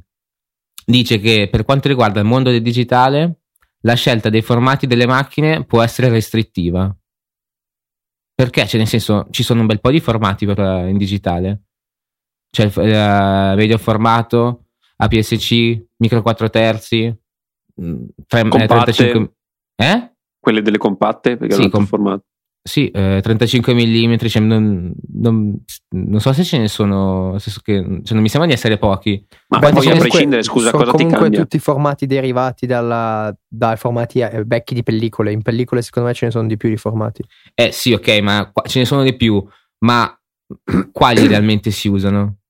Dice 0.85 1.21
che 1.21 1.49
per 1.51 1.65
quanto 1.65 1.89
riguarda 1.89 2.21
il 2.21 2.27
mondo 2.27 2.51
del 2.51 2.63
digitale, 2.63 3.41
la 3.83 3.95
scelta 3.95 4.29
dei 4.29 4.43
formati 4.43 4.87
delle 4.87 5.07
macchine 5.07 5.65
può 5.65 5.83
essere 5.83 6.09
restrittiva. 6.09 6.95
Perché? 8.41 8.67
Cioè, 8.67 8.79
nel 8.79 8.89
senso, 8.89 9.27
ci 9.31 9.43
sono 9.43 9.61
un 9.61 9.67
bel 9.67 9.83
po' 9.83 9.91
di 9.91 10.01
formati 10.01 10.47
per, 10.47 10.59
eh, 10.59 10.89
in 10.89 10.97
digitale. 10.97 11.65
C'è 12.51 12.65
il 12.65 12.79
eh, 12.79 13.55
video 13.55 13.77
formato, 13.77 14.69
APS-C, 14.97 15.89
micro 15.99 16.23
4 16.23 16.49
terzi, 16.49 17.15
mm, 17.83 18.05
tre- 18.27 18.41
eh, 18.41 18.49
Compatte. 18.49 18.93
35 18.93 19.35
Eh? 19.77 20.15
Quelle 20.41 20.63
delle 20.63 20.79
compatte, 20.79 21.37
perché 21.37 21.55
Sì, 21.55 21.69
com- 21.69 21.85
formato. 21.85 22.25
Sì, 22.63 22.91
eh, 22.91 23.21
35 23.23 23.73
mm, 23.75 24.17
cioè 24.17 24.43
non, 24.43 24.93
non, 25.15 25.65
non, 25.89 26.21
so 26.21 26.33
se 26.35 26.45
ce 26.45 26.59
ne 26.59 26.69
sono, 26.69 27.37
che, 27.63 27.81
cioè 27.83 28.13
non 28.13 28.21
mi 28.21 28.29
sembra 28.29 28.47
di 28.47 28.53
essere 28.53 28.77
pochi. 28.77 29.25
Ma 29.49 29.61
poi 29.61 29.71
a 29.71 29.73
comunque 29.73 29.99
prescindere, 29.99 30.43
scusa, 30.43 30.69
sono 30.69 30.85
cosa 30.85 30.97
ti 30.97 31.05
comunque 31.05 31.31
tutti 31.31 31.59
formati 31.59 32.05
derivati 32.05 32.67
dalla- 32.67 33.35
dai 33.49 33.79
formati 33.79 34.21
eh, 34.21 34.45
vecchi 34.45 34.75
di 34.75 34.83
pellicole. 34.83 35.33
In 35.33 35.41
pellicole, 35.41 35.81
secondo 35.81 36.09
me, 36.09 36.15
ce 36.15 36.27
ne 36.27 36.31
sono 36.33 36.47
di 36.47 36.59
più 36.59 36.69
di 36.69 36.77
formati. 36.77 37.25
Eh 37.55 37.73
sì, 37.73 37.95
ok, 37.95 38.19
ma 38.21 38.51
qua- 38.53 38.65
ce 38.69 38.81
ne 38.81 38.85
sono 38.85 39.03
di 39.05 39.17
più, 39.17 39.43
ma 39.79 40.15
quali 40.93 41.27
realmente 41.29 41.71
si 41.71 41.89
usano? 41.89 42.41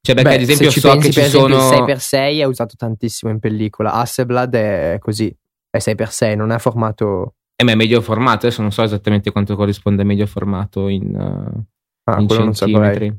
Cioè, 0.00 0.14
perché 0.16 0.30
Beh, 0.30 0.34
ad 0.36 0.42
esempio 0.42 0.70
ci 0.70 0.80
so 0.80 0.90
pensi, 0.90 1.06
che 1.06 1.12
ci 1.12 1.20
esempio, 1.20 1.60
sono... 1.60 1.84
il 1.86 1.96
6x6 1.96 2.40
è 2.40 2.44
usato 2.44 2.74
tantissimo 2.76 3.30
in 3.30 3.38
pellicola. 3.38 3.92
Hasselblad 3.92 4.54
è 4.54 4.96
così, 4.98 5.32
è 5.70 5.78
6x6, 5.78 6.34
non 6.34 6.50
è 6.50 6.58
formato. 6.58 7.34
Eh, 7.60 7.64
ma 7.64 7.72
è 7.72 7.74
medio 7.74 8.00
formato, 8.00 8.46
adesso 8.46 8.62
non 8.62 8.70
so 8.70 8.82
esattamente 8.82 9.32
quanto 9.32 9.56
corrisponde 9.56 10.02
a 10.02 10.04
medio 10.04 10.26
formato 10.26 10.86
in, 10.86 11.14
uh, 11.14 11.64
Ah, 12.10 12.20
in 12.20 12.28
centimetri, 12.28 13.14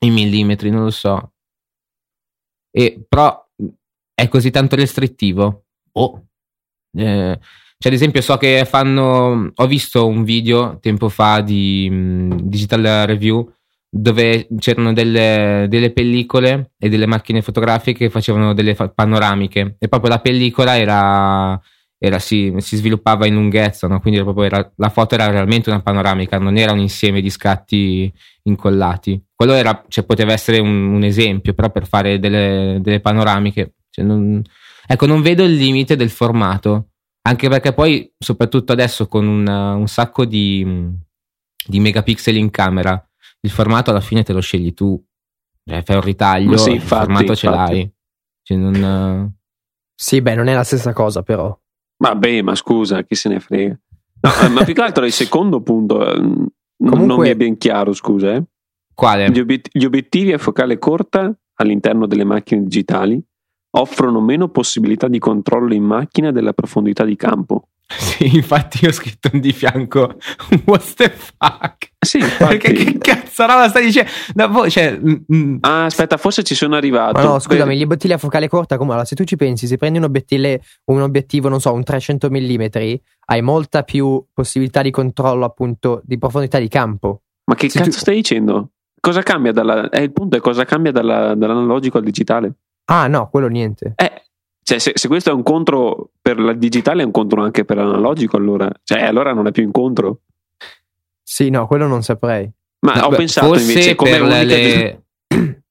in 0.00 0.12
millimetri, 0.12 0.70
non 0.70 0.84
lo 0.84 0.90
so. 0.90 1.34
E, 2.70 3.04
però 3.08 3.46
è 4.12 4.26
così 4.28 4.50
tanto 4.50 4.74
restrittivo? 4.74 5.66
Oh. 5.92 6.26
Eh, 6.96 7.38
cioè, 7.78 7.92
ad 7.92 7.92
esempio, 7.92 8.20
so 8.20 8.36
che 8.36 8.64
fanno. 8.64 9.52
Ho 9.54 9.66
visto 9.66 10.06
un 10.06 10.24
video 10.24 10.78
tempo 10.80 11.08
fa 11.08 11.40
di 11.40 11.88
mh, 11.88 12.42
Digital 12.42 13.06
Review 13.06 13.52
dove 13.90 14.48
c'erano 14.58 14.92
delle, 14.92 15.66
delle 15.68 15.92
pellicole 15.92 16.72
e 16.76 16.88
delle 16.88 17.06
macchine 17.06 17.40
fotografiche 17.40 18.06
che 18.06 18.10
facevano 18.10 18.52
delle 18.52 18.74
fa- 18.74 18.90
panoramiche 18.90 19.76
e 19.78 19.88
proprio 19.88 20.10
la 20.10 20.20
pellicola 20.20 20.76
era, 20.76 21.58
era- 21.98 22.18
si, 22.20 22.54
si 22.58 22.76
sviluppava 22.76 23.26
in 23.26 23.34
lunghezza, 23.34 23.86
no? 23.88 24.00
quindi 24.00 24.18
era 24.20 24.28
proprio 24.30 24.46
era- 24.46 24.72
la 24.76 24.88
foto 24.88 25.14
era 25.14 25.28
realmente 25.30 25.68
una 25.70 25.82
panoramica, 25.82 26.38
non 26.38 26.56
era 26.56 26.72
un 26.72 26.78
insieme 26.78 27.20
di 27.20 27.28
scatti 27.30 28.12
incollati. 28.44 29.20
Quello 29.34 29.52
era, 29.54 29.84
cioè, 29.88 30.04
poteva 30.04 30.32
essere 30.32 30.58
un, 30.58 30.92
un 30.94 31.02
esempio, 31.02 31.54
però 31.54 31.70
per 31.70 31.86
fare 31.86 32.18
delle, 32.18 32.78
delle 32.80 33.00
panoramiche, 33.00 33.74
cioè, 33.90 34.04
non- 34.04 34.42
ecco, 34.86 35.06
non 35.06 35.22
vedo 35.22 35.44
il 35.44 35.54
limite 35.54 35.96
del 35.96 36.10
formato, 36.10 36.90
anche 37.22 37.48
perché 37.48 37.72
poi, 37.74 38.10
soprattutto 38.18 38.72
adesso 38.72 39.06
con 39.08 39.26
una- 39.26 39.74
un 39.74 39.86
sacco 39.88 40.24
di, 40.24 40.64
di 41.66 41.80
megapixel 41.80 42.36
in 42.36 42.50
camera, 42.50 43.00
il 43.40 43.50
formato 43.50 43.90
alla 43.90 44.00
fine 44.00 44.22
te 44.22 44.32
lo 44.32 44.40
scegli 44.40 44.72
tu, 44.72 45.00
cioè, 45.64 45.82
fai 45.82 45.96
un 45.96 46.02
ritaglio, 46.02 46.56
sì, 46.56 46.70
il 46.70 46.74
infatti, 46.76 47.00
formato 47.04 47.34
ce 47.36 47.46
infatti. 47.46 47.72
l'hai. 47.74 47.92
Cioè, 48.42 48.56
non- 48.56 49.32
Sì, 49.94 50.22
beh, 50.22 50.34
non 50.34 50.46
è 50.48 50.54
la 50.54 50.64
stessa 50.64 50.92
cosa, 50.92 51.22
però. 51.22 51.56
Vabbè, 51.98 52.42
ma 52.42 52.54
scusa, 52.54 53.02
chi 53.02 53.14
se 53.14 53.28
ne 53.28 53.40
frega. 53.40 53.78
No, 54.20 54.30
eh, 54.44 54.48
ma 54.48 54.64
più 54.64 54.74
che 54.74 54.80
altro 54.82 55.04
il 55.04 55.12
secondo 55.12 55.60
punto 55.60 56.04
eh, 56.04 56.18
n- 56.18 56.46
non 56.80 56.90
Comunque- 56.90 57.26
mi 57.26 57.30
è 57.32 57.36
ben 57.36 57.56
chiaro, 57.58 57.92
scusa. 57.92 58.34
eh. 58.34 58.42
Quale? 58.94 59.30
Gli, 59.30 59.38
obiet- 59.40 59.68
gli 59.72 59.84
obiettivi 59.84 60.32
a 60.32 60.38
focale 60.38 60.78
corta 60.78 61.32
all'interno 61.54 62.06
delle 62.06 62.24
macchine 62.24 62.62
digitali 62.62 63.22
offrono 63.70 64.20
meno 64.20 64.48
possibilità 64.48 65.06
di 65.08 65.18
controllo 65.18 65.74
in 65.74 65.84
macchina 65.84 66.32
della 66.32 66.52
profondità 66.52 67.04
di 67.04 67.14
campo. 67.16 67.68
Sì, 67.98 68.36
infatti 68.36 68.84
ho 68.86 68.92
scritto 68.92 69.30
di 69.32 69.52
fianco 69.52 70.16
What 70.66 70.94
the 70.94 71.10
fuck? 71.10 71.90
Sì, 71.98 72.18
Perché 72.38 72.72
che 72.72 72.98
cazzo 72.98 73.46
roba 73.46 73.68
stai 73.68 73.86
dicendo? 73.86 74.10
No, 74.34 74.48
boh, 74.50 74.68
cioè, 74.68 74.98
mm, 74.98 75.14
mm, 75.34 75.56
Ah, 75.62 75.84
aspetta, 75.86 76.16
forse 76.16 76.42
ci 76.42 76.54
sono 76.54 76.76
arrivato. 76.76 77.18
Ma 77.20 77.24
no, 77.24 77.38
scusami, 77.38 77.70
Per- 77.70 77.76
gli 77.76 77.82
obiettivi 77.82 78.12
a 78.12 78.18
focale 78.18 78.48
corta, 78.48 78.76
come 78.76 78.90
allora, 78.90 79.04
se 79.06 79.14
tu 79.16 79.24
ci 79.24 79.36
pensi, 79.36 79.66
se 79.66 79.76
prendi 79.78 79.98
un 79.98 80.04
obiettivo, 80.04 80.58
un 80.86 81.00
obiettivo, 81.00 81.48
non 81.48 81.60
so, 81.60 81.72
un 81.72 81.82
300 81.82 82.28
mm, 82.30 82.64
hai 83.26 83.42
molta 83.42 83.82
più 83.82 84.22
possibilità 84.32 84.82
di 84.82 84.90
controllo, 84.90 85.44
appunto, 85.44 86.00
di 86.04 86.18
profondità 86.18 86.58
di 86.58 86.68
campo. 86.68 87.22
Ma 87.44 87.54
che 87.54 87.68
Se 87.70 87.78
cazzo 87.78 87.90
tu- 87.92 87.96
stai 87.98 88.14
dicendo? 88.16 88.70
Cosa 89.00 89.22
cambia 89.22 89.52
dalla... 89.52 89.88
eh, 89.88 90.02
il 90.02 90.12
punto 90.12 90.36
è 90.36 90.40
cosa 90.40 90.64
cambia 90.64 90.92
dalla- 90.92 91.34
dall'analogico 91.34 91.98
al 91.98 92.04
digitale. 92.04 92.52
Ah, 92.86 93.06
no, 93.06 93.28
quello 93.30 93.48
niente. 93.48 93.92
Eh, 93.96 94.22
cioè, 94.62 94.78
se, 94.78 94.92
se 94.94 95.08
questo 95.08 95.30
è 95.30 95.32
un 95.32 95.42
contro 95.42 96.10
per 96.28 96.38
la 96.40 96.52
digitale, 96.52 97.00
è 97.00 97.06
un 97.06 97.10
contro 97.10 97.42
anche 97.42 97.64
per 97.64 97.78
l'analogico, 97.78 98.36
allora. 98.36 98.70
Cioè, 98.84 99.00
allora 99.02 99.32
non 99.32 99.46
è 99.46 99.50
più 99.50 99.62
incontro. 99.62 100.20
Sì, 101.22 101.48
no, 101.48 101.66
quello 101.66 101.86
non 101.86 102.02
saprei. 102.02 102.50
Ma 102.80 103.06
ho 103.06 103.08
beh, 103.08 103.16
pensato 103.16 103.46
forse 103.46 103.70
invece 103.70 103.94
come 103.94 104.44
le... 104.44 105.02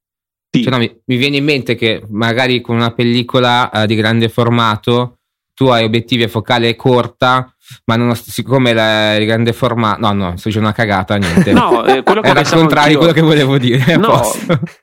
Sì. 0.50 0.63
Cioè, 0.63 0.72
no, 0.72 0.78
mi, 0.80 1.02
mi 1.06 1.17
viene 1.17 1.38
in 1.38 1.43
mente 1.43 1.76
che 1.76 2.04
magari 2.10 2.62
con 2.62 2.76
una 2.76 2.91
pellicola 2.91 3.70
eh, 3.70 3.86
di 3.86 3.96
grande 3.96 4.30
formato 4.30 5.16
tu 5.58 5.65
hai 5.70 5.86
obiettivi 5.86 6.22
a 6.22 6.28
focale 6.28 6.76
corta, 6.76 7.52
ma 7.86 7.96
non, 7.96 8.13
siccome 8.15 8.74
la, 8.74 9.15
il 9.15 9.26
grande 9.26 9.54
formato... 9.54 10.02
No, 10.02 10.13
no, 10.13 10.38
sto 10.38 10.50
dicendo 10.50 10.67
una 10.67 10.78
cagata, 10.78 11.15
niente. 11.15 11.52
No, 11.52 11.84
eh, 11.84 12.04
quello 12.04 12.22
che 12.22 12.28
Era 12.28 12.41
pensavo 12.41 12.62
contrario 12.62 12.91
di 12.91 12.98
quello 12.98 13.12
che 13.12 13.22
volevo 13.22 13.58
dire. 13.58 13.98
No, 13.98 14.22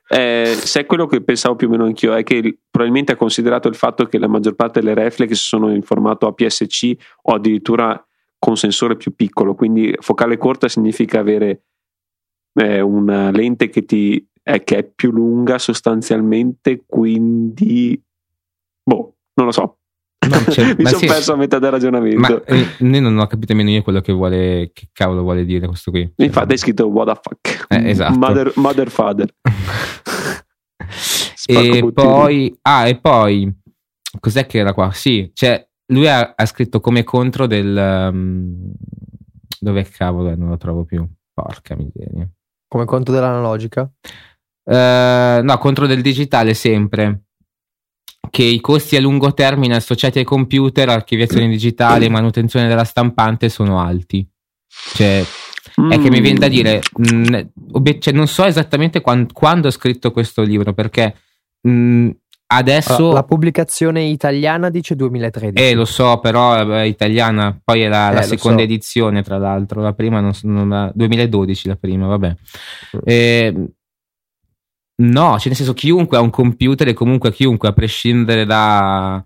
eh, 0.09 0.53
se 0.53 0.81
è 0.81 0.85
quello 0.85 1.05
che 1.05 1.21
pensavo 1.21 1.55
più 1.55 1.67
o 1.67 1.71
meno 1.71 1.85
anch'io, 1.85 2.13
è 2.13 2.23
che 2.23 2.33
il- 2.35 2.59
probabilmente 2.69 3.13
ha 3.13 3.15
considerato 3.15 3.69
il 3.69 3.75
fatto 3.75 4.05
che 4.07 4.17
la 4.17 4.27
maggior 4.27 4.55
parte 4.55 4.81
delle 4.81 4.95
reflex 4.95 5.31
sono 5.31 5.73
in 5.73 5.81
formato 5.81 6.27
APS-C 6.27 6.91
o 7.21 7.35
addirittura 7.35 8.05
con 8.37 8.57
sensore 8.57 8.97
più 8.97 9.15
piccolo, 9.15 9.55
quindi 9.55 9.95
focale 10.01 10.35
corta 10.35 10.67
significa 10.67 11.19
avere 11.19 11.67
eh, 12.59 12.81
una 12.81 13.31
lente 13.31 13.69
che, 13.69 13.85
ti, 13.85 14.27
eh, 14.43 14.61
che 14.61 14.77
è 14.77 14.83
più 14.83 15.11
lunga 15.11 15.57
sostanzialmente, 15.57 16.83
quindi 16.85 17.97
boh, 18.83 19.15
non 19.35 19.45
lo 19.45 19.51
so. 19.53 19.77
Ma 20.29 20.43
c'è- 20.43 20.75
Mi 20.75 20.83
ma 20.83 20.89
sono 20.89 21.01
sì. 21.01 21.05
perso 21.07 21.33
a 21.33 21.35
metà 21.35 21.59
del 21.59 21.71
ragionamento. 21.71 22.19
Ma 22.19 22.43
eh, 22.45 22.65
ne- 22.79 22.99
non 22.99 23.17
ho 23.17 23.27
capito 23.27 23.53
nemmeno 23.53 23.75
io 23.75 23.81
quello 23.83 24.01
che 24.01 24.11
vuole, 24.13 24.71
che 24.73 24.89
cavolo 24.91 25.21
vuole 25.21 25.45
dire 25.45 25.67
questo 25.67 25.91
qui. 25.91 26.11
Infatti 26.17 26.51
hai 26.53 26.57
scritto 26.57 26.87
what 26.87 27.07
the 27.13 27.19
fuck. 27.21 27.65
Eh, 27.69 27.89
esatto. 27.89 28.17
Mother, 28.17 28.51
mother 28.55 28.89
father. 28.89 29.29
e 31.47 31.91
poi, 31.93 32.57
ah, 32.61 32.87
e 32.87 32.99
poi, 32.99 33.53
cos'è 34.19 34.45
che 34.45 34.57
era 34.59 34.73
qua? 34.73 34.91
Sì, 34.91 35.29
cioè, 35.33 35.67
lui 35.87 36.07
ha, 36.07 36.33
ha 36.35 36.45
scritto 36.45 36.79
come 36.79 37.03
contro 37.03 37.47
del. 37.47 38.09
um, 38.11 38.71
dove 39.59 39.83
cavolo 39.89 40.29
è? 40.29 40.35
Non 40.35 40.49
lo 40.49 40.57
trovo 40.57 40.83
più. 40.83 41.07
Porca 41.33 41.75
miseria. 41.75 42.27
Come 42.67 42.85
conto 42.85 43.11
dell'analogica. 43.11 43.89
Eh, 44.63 45.39
no, 45.43 45.57
contro 45.57 45.85
del 45.87 46.01
digitale 46.01 46.53
sempre. 46.53 47.24
Che 48.29 48.43
i 48.43 48.59
costi 48.61 48.95
a 48.95 49.01
lungo 49.01 49.33
termine 49.33 49.75
associati 49.75 50.19
ai 50.19 50.23
computer, 50.25 50.89
archiviazione 50.89 51.47
digitale 51.47 52.09
manutenzione 52.09 52.67
della 52.67 52.83
stampante 52.83 53.49
sono 53.49 53.79
alti. 53.79 54.27
Cioè, 54.95 55.23
è 55.89 55.99
che 55.99 56.09
mi 56.09 56.21
viene 56.21 56.39
da 56.39 56.47
Mm. 56.47 56.49
dire, 56.49 56.81
mh, 56.97 57.39
obie- 57.73 57.99
cioè, 57.99 58.13
non 58.13 58.27
so 58.27 58.45
esattamente 58.45 59.01
quan- 59.01 59.27
quando 59.31 59.67
ho 59.67 59.71
scritto 59.71 60.11
questo 60.11 60.41
libro, 60.43 60.73
perché 60.73 61.15
mh, 61.61 62.09
adesso... 62.47 62.95
Allora, 62.95 63.13
la 63.15 63.23
pubblicazione 63.23 64.03
italiana 64.03 64.69
dice 64.69 64.95
2013. 64.95 65.63
Eh, 65.63 65.73
lo 65.73 65.85
so, 65.85 66.19
però 66.19 66.55
è 66.55 66.83
italiana, 66.83 67.59
poi 67.63 67.81
è 67.81 67.87
la, 67.87 68.09
la 68.11 68.17
Eh, 68.19 68.21
lo 68.21 68.27
seconda 68.27 68.59
so. 68.59 68.63
edizione, 68.65 69.23
tra 69.23 69.37
l'altro, 69.37 69.81
la 69.81 69.93
prima 69.93 70.19
non, 70.19 70.31
non 70.43 70.69
la- 70.69 70.91
2012 70.93 71.67
la 71.67 71.75
prima, 71.75 72.05
vabbè. 72.07 72.29
Mm. 72.29 72.99
Eh, 73.03 73.53
no, 74.97 75.37
cioè 75.37 75.47
nel 75.47 75.55
senso 75.55 75.73
chiunque 75.73 76.17
ha 76.17 76.21
un 76.21 76.29
computer 76.29 76.87
e 76.87 76.93
comunque 76.93 77.31
chiunque, 77.31 77.67
a 77.69 77.73
prescindere 77.73 78.45
da, 78.45 79.23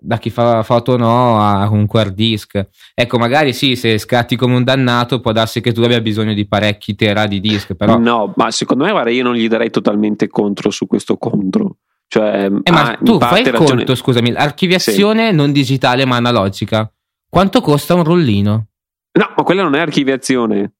da 0.00 0.18
chi 0.18 0.30
fa 0.30 0.62
foto 0.62 0.92
o 0.92 0.96
no, 0.96 1.40
ha 1.40 1.66
comunque 1.68 2.00
hard 2.00 2.14
disk. 2.14 2.66
Ecco, 2.94 3.18
magari 3.18 3.52
sì, 3.52 3.76
se 3.76 3.98
scatti 3.98 4.36
come 4.36 4.54
un 4.54 4.64
dannato 4.64 5.20
può 5.20 5.32
darsi 5.32 5.60
che 5.60 5.72
tu 5.72 5.82
abbia 5.82 6.00
bisogno 6.00 6.34
di 6.34 6.46
parecchi 6.46 6.94
tera 6.94 7.26
di 7.26 7.40
disk, 7.40 7.74
però... 7.74 7.98
No, 7.98 8.32
ma 8.36 8.50
secondo 8.50 8.84
me, 8.84 8.90
guarda, 8.90 9.10
io 9.10 9.22
non 9.22 9.34
gli 9.34 9.48
darei 9.48 9.70
totalmente 9.70 10.28
contro 10.28 10.70
su 10.70 10.86
questo 10.86 11.16
contro. 11.16 11.78
Cioè, 12.06 12.48
Eh, 12.62 12.70
ma 12.70 12.96
in 12.98 13.04
tu 13.04 13.18
fai 13.18 13.42
il 13.42 13.52
ragione. 13.52 13.74
conto, 13.76 13.94
scusami, 13.94 14.32
archiviazione 14.32 15.30
non 15.30 15.52
digitale 15.52 16.06
ma 16.06 16.16
analogica. 16.16 16.90
Quanto 17.28 17.60
costa 17.60 17.94
un 17.94 18.04
rollino? 18.04 18.66
No, 19.12 19.32
ma 19.36 19.42
quella 19.42 19.62
non 19.62 19.74
è 19.74 19.80
archiviazione. 19.80 20.72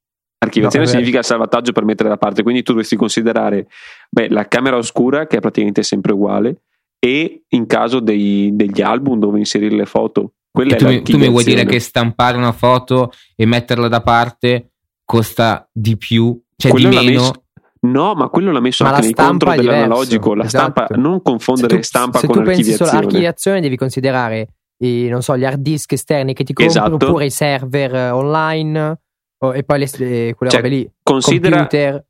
Archiviazione 0.48 0.84
No, 0.84 0.90
significa 0.90 1.22
salvataggio 1.22 1.72
per 1.72 1.84
mettere 1.84 2.08
da 2.08 2.16
parte, 2.16 2.42
quindi 2.42 2.62
tu 2.62 2.72
dovresti 2.72 2.96
considerare 2.96 3.66
beh, 4.10 4.28
la 4.28 4.46
camera 4.48 4.76
oscura, 4.76 5.26
che 5.26 5.36
è 5.36 5.40
praticamente 5.40 5.82
sempre 5.82 6.12
uguale, 6.12 6.62
e 6.98 7.44
in 7.48 7.66
caso 7.66 8.00
dei- 8.00 8.50
degli 8.54 8.80
album 8.82 9.18
dove 9.18 9.38
inserire 9.38 9.74
le 9.74 9.86
foto. 9.86 10.32
Quella 10.50 10.74
è 10.74 10.78
tu, 10.78 10.86
mi, 10.86 11.02
tu 11.02 11.16
mi 11.18 11.28
vuoi 11.28 11.44
dire 11.44 11.64
che 11.64 11.78
stampare 11.78 12.36
una 12.36 12.52
foto 12.52 13.12
e 13.36 13.46
metterla 13.46 13.86
da 13.88 14.00
parte 14.02 14.70
costa 15.04 15.68
di 15.72 15.96
più, 15.96 16.38
cioè 16.56 16.70
Quello 16.70 16.88
di 16.88 16.96
meno? 16.96 17.10
messo- 17.20 17.42
No, 17.80 18.14
ma 18.14 18.28
quello 18.28 18.50
l'ha 18.50 18.58
messo 18.60 18.82
Ma 18.82 18.90
anche 18.90 19.02
la 19.02 19.06
nei 19.06 19.14
stampa 19.14 19.30
contro 19.30 19.50
è 19.52 19.56
diverso, 19.60 19.76
dell'analogico. 19.82 20.34
La 20.34 20.44
esatto. 20.44 20.70
stampa, 20.72 20.94
non 20.96 21.14
Se 21.18 21.22
confondere 21.22 21.76
tu, 21.76 21.82
stampa 21.82 22.18
se 22.18 22.26
con 22.26 22.36
tu 22.36 22.42
pensi 22.42 22.72
solo 22.72 22.90
archiviazione. 22.90 23.60
devi 23.60 23.76
considerare 23.76 24.48
i, 24.78 25.06
non 25.08 25.22
so, 25.22 25.36
gli 25.38 25.44
hard 25.44 25.60
disk 25.60 25.92
esterni 25.92 26.34
che 26.34 26.42
ti 26.42 26.52
compri 26.52 26.74
Esatto. 26.74 26.94
oppure 26.94 27.26
i 27.26 27.30
server 27.30 27.94
eh, 27.94 28.10
online 28.10 28.98
o- 29.38 29.54
e 29.54 29.62
poi 29.64 29.78
le, 29.78 29.88
le- 29.96 30.34
quelle 30.34 30.52
Cioè, 30.52 30.62
robe 30.62 30.74
lì. 30.74 30.90
Considera, 31.02 31.56
Computer. 31.56 32.04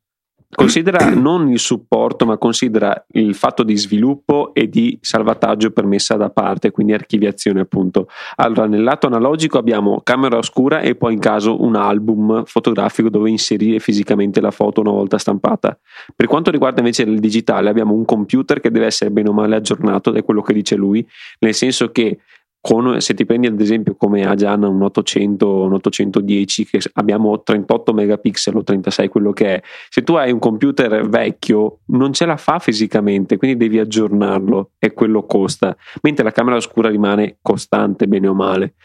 considera 0.51 1.09
non 1.13 1.47
il 1.51 1.59
supporto, 1.59 2.25
ma 2.25 2.37
considera 2.37 3.05
il 3.13 3.35
fatto 3.35 3.61
di 3.61 3.77
sviluppo 3.77 4.51
e 4.55 4.67
di 4.67 4.97
salvataggio 4.99 5.69
per 5.69 5.85
messa 5.85 6.15
da 6.15 6.31
parte, 6.31 6.71
quindi 6.71 6.93
archiviazione 6.93 7.59
appunto. 7.61 8.07
Allora, 8.37 8.65
nel 8.65 8.81
lato 8.81 9.05
analogico 9.05 9.59
abbiamo 9.59 10.01
camera 10.03 10.37
oscura 10.37 10.79
e 10.79 10.95
poi 10.95 11.13
in 11.13 11.19
caso 11.19 11.61
un 11.61 11.75
album 11.75 12.45
fotografico 12.45 13.09
dove 13.09 13.29
inserire 13.29 13.77
fisicamente 13.79 14.41
la 14.41 14.49
foto 14.51 14.81
una 14.81 14.89
volta 14.91 15.19
stampata. 15.19 15.77
Per 16.15 16.25
quanto 16.25 16.49
riguarda 16.49 16.79
invece 16.79 17.03
il 17.03 17.19
digitale, 17.19 17.69
abbiamo 17.69 17.93
un 17.93 18.05
computer 18.05 18.59
che 18.59 18.71
deve 18.71 18.87
essere 18.87 19.11
bene 19.11 19.29
o 19.29 19.33
male 19.33 19.55
aggiornato, 19.55 20.09
da 20.09 20.23
quello 20.23 20.41
che 20.41 20.53
dice 20.53 20.75
lui, 20.75 21.07
nel 21.39 21.53
senso 21.53 21.91
che 21.91 22.17
con, 22.61 22.99
se 22.99 23.13
ti 23.13 23.25
prendi 23.25 23.47
ad 23.47 23.59
esempio 23.59 23.95
come 23.95 24.29
già 24.35 24.53
un 24.53 24.81
800 24.81 25.63
un 25.63 25.73
810 25.73 26.65
che 26.65 26.79
abbiamo 26.93 27.41
38 27.41 27.93
megapixel 27.93 28.55
o 28.55 28.63
36 28.63 29.07
quello 29.07 29.31
che 29.31 29.55
è 29.55 29.61
se 29.87 30.03
tu 30.03 30.15
hai 30.15 30.31
un 30.31 30.39
computer 30.39 31.07
vecchio 31.07 31.79
non 31.87 32.11
ce 32.13 32.25
la 32.25 32.37
fa 32.37 32.59
fisicamente 32.59 33.37
quindi 33.37 33.57
devi 33.57 33.79
aggiornarlo 33.79 34.71
e 34.79 34.93
quello 34.93 35.25
costa. 35.25 35.75
Mentre 36.01 36.23
la 36.23 36.31
camera 36.31 36.55
oscura 36.55 36.89
rimane 36.89 37.37
costante 37.41 38.07
bene 38.07 38.27
o 38.27 38.33
male 38.33 38.75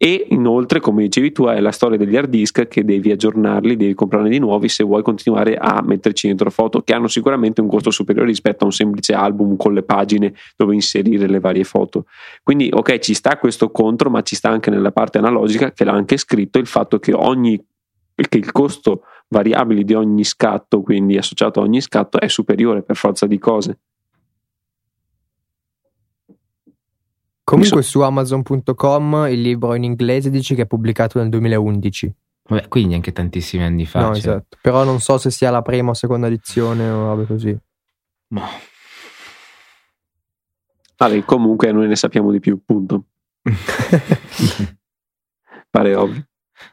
e 0.00 0.28
inoltre, 0.30 0.78
come 0.78 1.02
dicevi 1.02 1.32
tu, 1.32 1.44
hai 1.44 1.60
la 1.60 1.72
storia 1.72 1.98
degli 1.98 2.16
hard 2.16 2.30
disk 2.30 2.68
che 2.68 2.84
devi 2.84 3.10
aggiornarli, 3.10 3.74
devi 3.74 3.94
comprarne 3.94 4.28
di 4.28 4.38
nuovi 4.38 4.68
se 4.68 4.84
vuoi 4.84 5.02
continuare 5.02 5.56
a 5.56 5.82
metterci 5.84 6.28
dentro 6.28 6.50
foto, 6.50 6.82
che 6.82 6.94
hanno 6.94 7.08
sicuramente 7.08 7.60
un 7.60 7.66
costo 7.66 7.90
superiore 7.90 8.28
rispetto 8.28 8.62
a 8.62 8.66
un 8.66 8.72
semplice 8.72 9.12
album 9.14 9.56
con 9.56 9.74
le 9.74 9.82
pagine 9.82 10.34
dove 10.56 10.74
inserire 10.74 11.26
le 11.26 11.40
varie 11.40 11.64
foto. 11.64 12.04
Quindi, 12.44 12.70
ok, 12.72 12.98
ci 13.00 13.12
sta 13.12 13.38
questo 13.38 13.72
contro, 13.72 14.08
ma 14.08 14.22
ci 14.22 14.36
sta 14.36 14.50
anche 14.50 14.70
nella 14.70 14.92
parte 14.92 15.18
analogica, 15.18 15.72
che 15.72 15.82
l'ha 15.82 15.92
anche 15.92 16.16
scritto, 16.16 16.60
il 16.60 16.66
fatto 16.66 17.00
che 17.00 17.12
ogni 17.12 17.60
che 18.28 18.38
il 18.38 18.50
costo 18.52 19.02
variabile 19.28 19.84
di 19.84 19.94
ogni 19.94 20.24
scatto, 20.24 20.80
quindi 20.80 21.16
associato 21.16 21.60
a 21.60 21.64
ogni 21.64 21.80
scatto, 21.80 22.20
è 22.20 22.28
superiore 22.28 22.82
per 22.82 22.96
forza 22.96 23.26
di 23.26 23.38
cose. 23.38 23.78
Comunque 27.48 27.82
su 27.82 28.00
Amazon.com 28.02 29.26
il 29.30 29.40
libro 29.40 29.74
in 29.74 29.82
inglese 29.82 30.28
dice 30.28 30.54
che 30.54 30.62
è 30.62 30.66
pubblicato 30.66 31.18
nel 31.18 31.30
2011. 31.30 32.14
Vabbè, 32.46 32.68
quindi 32.68 32.92
anche 32.92 33.10
tantissimi 33.12 33.62
anni 33.64 33.86
fa. 33.86 34.00
No, 34.00 34.08
cioè. 34.08 34.18
esatto. 34.18 34.58
Però 34.60 34.84
non 34.84 35.00
so 35.00 35.16
se 35.16 35.30
sia 35.30 35.50
la 35.50 35.62
prima 35.62 35.88
o 35.88 35.94
seconda 35.94 36.26
edizione 36.26 36.86
o 36.90 37.06
roba 37.06 37.24
così. 37.24 37.56
Ma... 38.34 38.42
Vabbè, 40.98 41.24
comunque 41.24 41.72
noi 41.72 41.88
ne 41.88 41.96
sappiamo 41.96 42.30
di 42.30 42.38
più, 42.38 42.62
punto. 42.62 43.04
Pare 45.70 45.94
ovvio. 45.94 46.26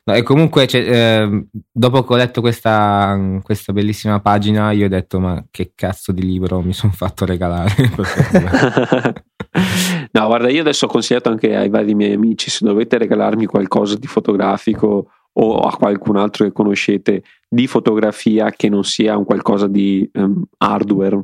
No, 0.04 0.14
e 0.14 0.24
comunque, 0.24 0.68
cioè, 0.68 0.82
eh, 0.82 1.46
dopo 1.72 2.04
che 2.04 2.14
ho 2.14 2.18
letto 2.18 2.42
questa, 2.42 3.40
questa, 3.44 3.72
bellissima 3.72 4.20
pagina, 4.20 4.72
io 4.72 4.88
ho 4.88 4.90
detto: 4.90 5.22
Ma 5.22 5.42
che 5.50 5.72
cazzo 5.74 6.12
di 6.12 6.24
libro 6.24 6.62
mi 6.62 6.74
sono 6.74 6.92
fatto 6.92 7.24
regalare? 7.24 7.74
no, 10.20 10.28
guarda, 10.28 10.50
io 10.50 10.62
adesso 10.62 10.86
ho 10.86 10.90
consigliato 10.90 11.30
anche 11.30 11.56
ai 11.56 11.70
vari 11.70 11.94
miei 11.94 12.14
amici: 12.14 12.50
se 12.50 12.66
dovete 12.66 12.98
regalarmi 12.98 13.46
qualcosa 13.46 13.98
di 13.98 14.08
fotografico 14.08 15.12
o 15.38 15.60
a 15.60 15.76
qualcun 15.76 16.16
altro 16.18 16.46
che 16.46 16.52
conoscete 16.52 17.24
di 17.48 17.68
fotografia 17.68 18.52
che 18.52 18.70
non 18.70 18.84
sia 18.84 19.18
un 19.18 19.26
qualcosa 19.26 19.68
di 19.68 20.10
um, 20.14 20.44
hardware, 20.58 21.22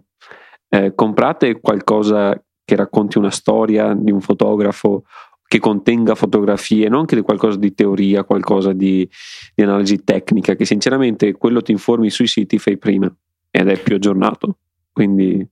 eh, 0.70 0.94
comprate 0.94 1.60
qualcosa 1.60 2.42
che 2.64 2.76
racconti 2.76 3.18
una 3.18 3.32
storia 3.32 3.94
di 3.94 4.12
un 4.12 4.22
fotografo 4.22 5.04
che 5.52 5.60
contenga 5.60 6.16
fotografie, 6.16 6.88
non 6.88 7.06
che 7.06 7.22
qualcosa 7.24 7.58
di 7.58 7.74
teoria, 7.74 8.24
qualcosa 8.24 8.72
di, 8.72 9.06
di, 9.54 9.64
analisi 9.64 10.02
tecnica, 10.06 10.56
che 10.56 10.64
sinceramente 10.64 11.34
quello 11.34 11.62
ti 11.62 11.74
informi 11.74 12.10
sui 12.10 12.28
siti 12.28 12.58
fai 12.58 12.78
prima 12.78 13.14
ed 13.50 13.68
è 13.68 13.78
più 13.78 13.96
aggiornato. 13.96 14.60
Quindi 14.94 15.46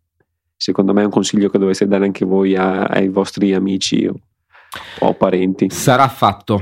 secondo 0.60 0.92
me 0.94 1.02
è 1.02 1.06
un 1.06 1.12
consiglio 1.12 1.50
che 1.50 1.58
dovreste 1.58 1.88
dare 1.88 2.04
anche 2.04 2.26
voi 2.26 2.56
a, 2.56 2.84
ai 2.84 3.08
vostri 3.08 3.54
amici 3.54 4.06
o, 4.06 4.20
o 5.00 5.14
parenti. 5.14 5.70
Sarà 5.70 6.08
fatto. 6.10 6.62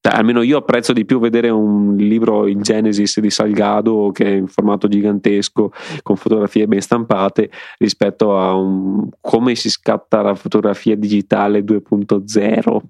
Cioè, 0.00 0.14
almeno 0.14 0.42
io 0.42 0.58
apprezzo 0.58 0.92
di 0.92 1.06
più 1.06 1.18
vedere 1.18 1.48
un 1.48 1.96
libro, 1.96 2.46
il 2.46 2.60
Genesis 2.60 3.20
di 3.20 3.30
Salgado, 3.30 4.10
che 4.12 4.26
è 4.26 4.34
in 4.34 4.46
formato 4.46 4.86
gigantesco, 4.86 5.72
con 6.02 6.16
fotografie 6.16 6.68
ben 6.68 6.80
stampate, 6.80 7.50
rispetto 7.78 8.38
a 8.38 8.54
un, 8.54 9.08
come 9.20 9.54
si 9.54 9.70
scatta 9.70 10.20
la 10.20 10.34
fotografia 10.34 10.94
digitale 10.94 11.60
2.0. 11.60 12.80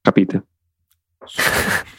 Capite? 0.00 0.44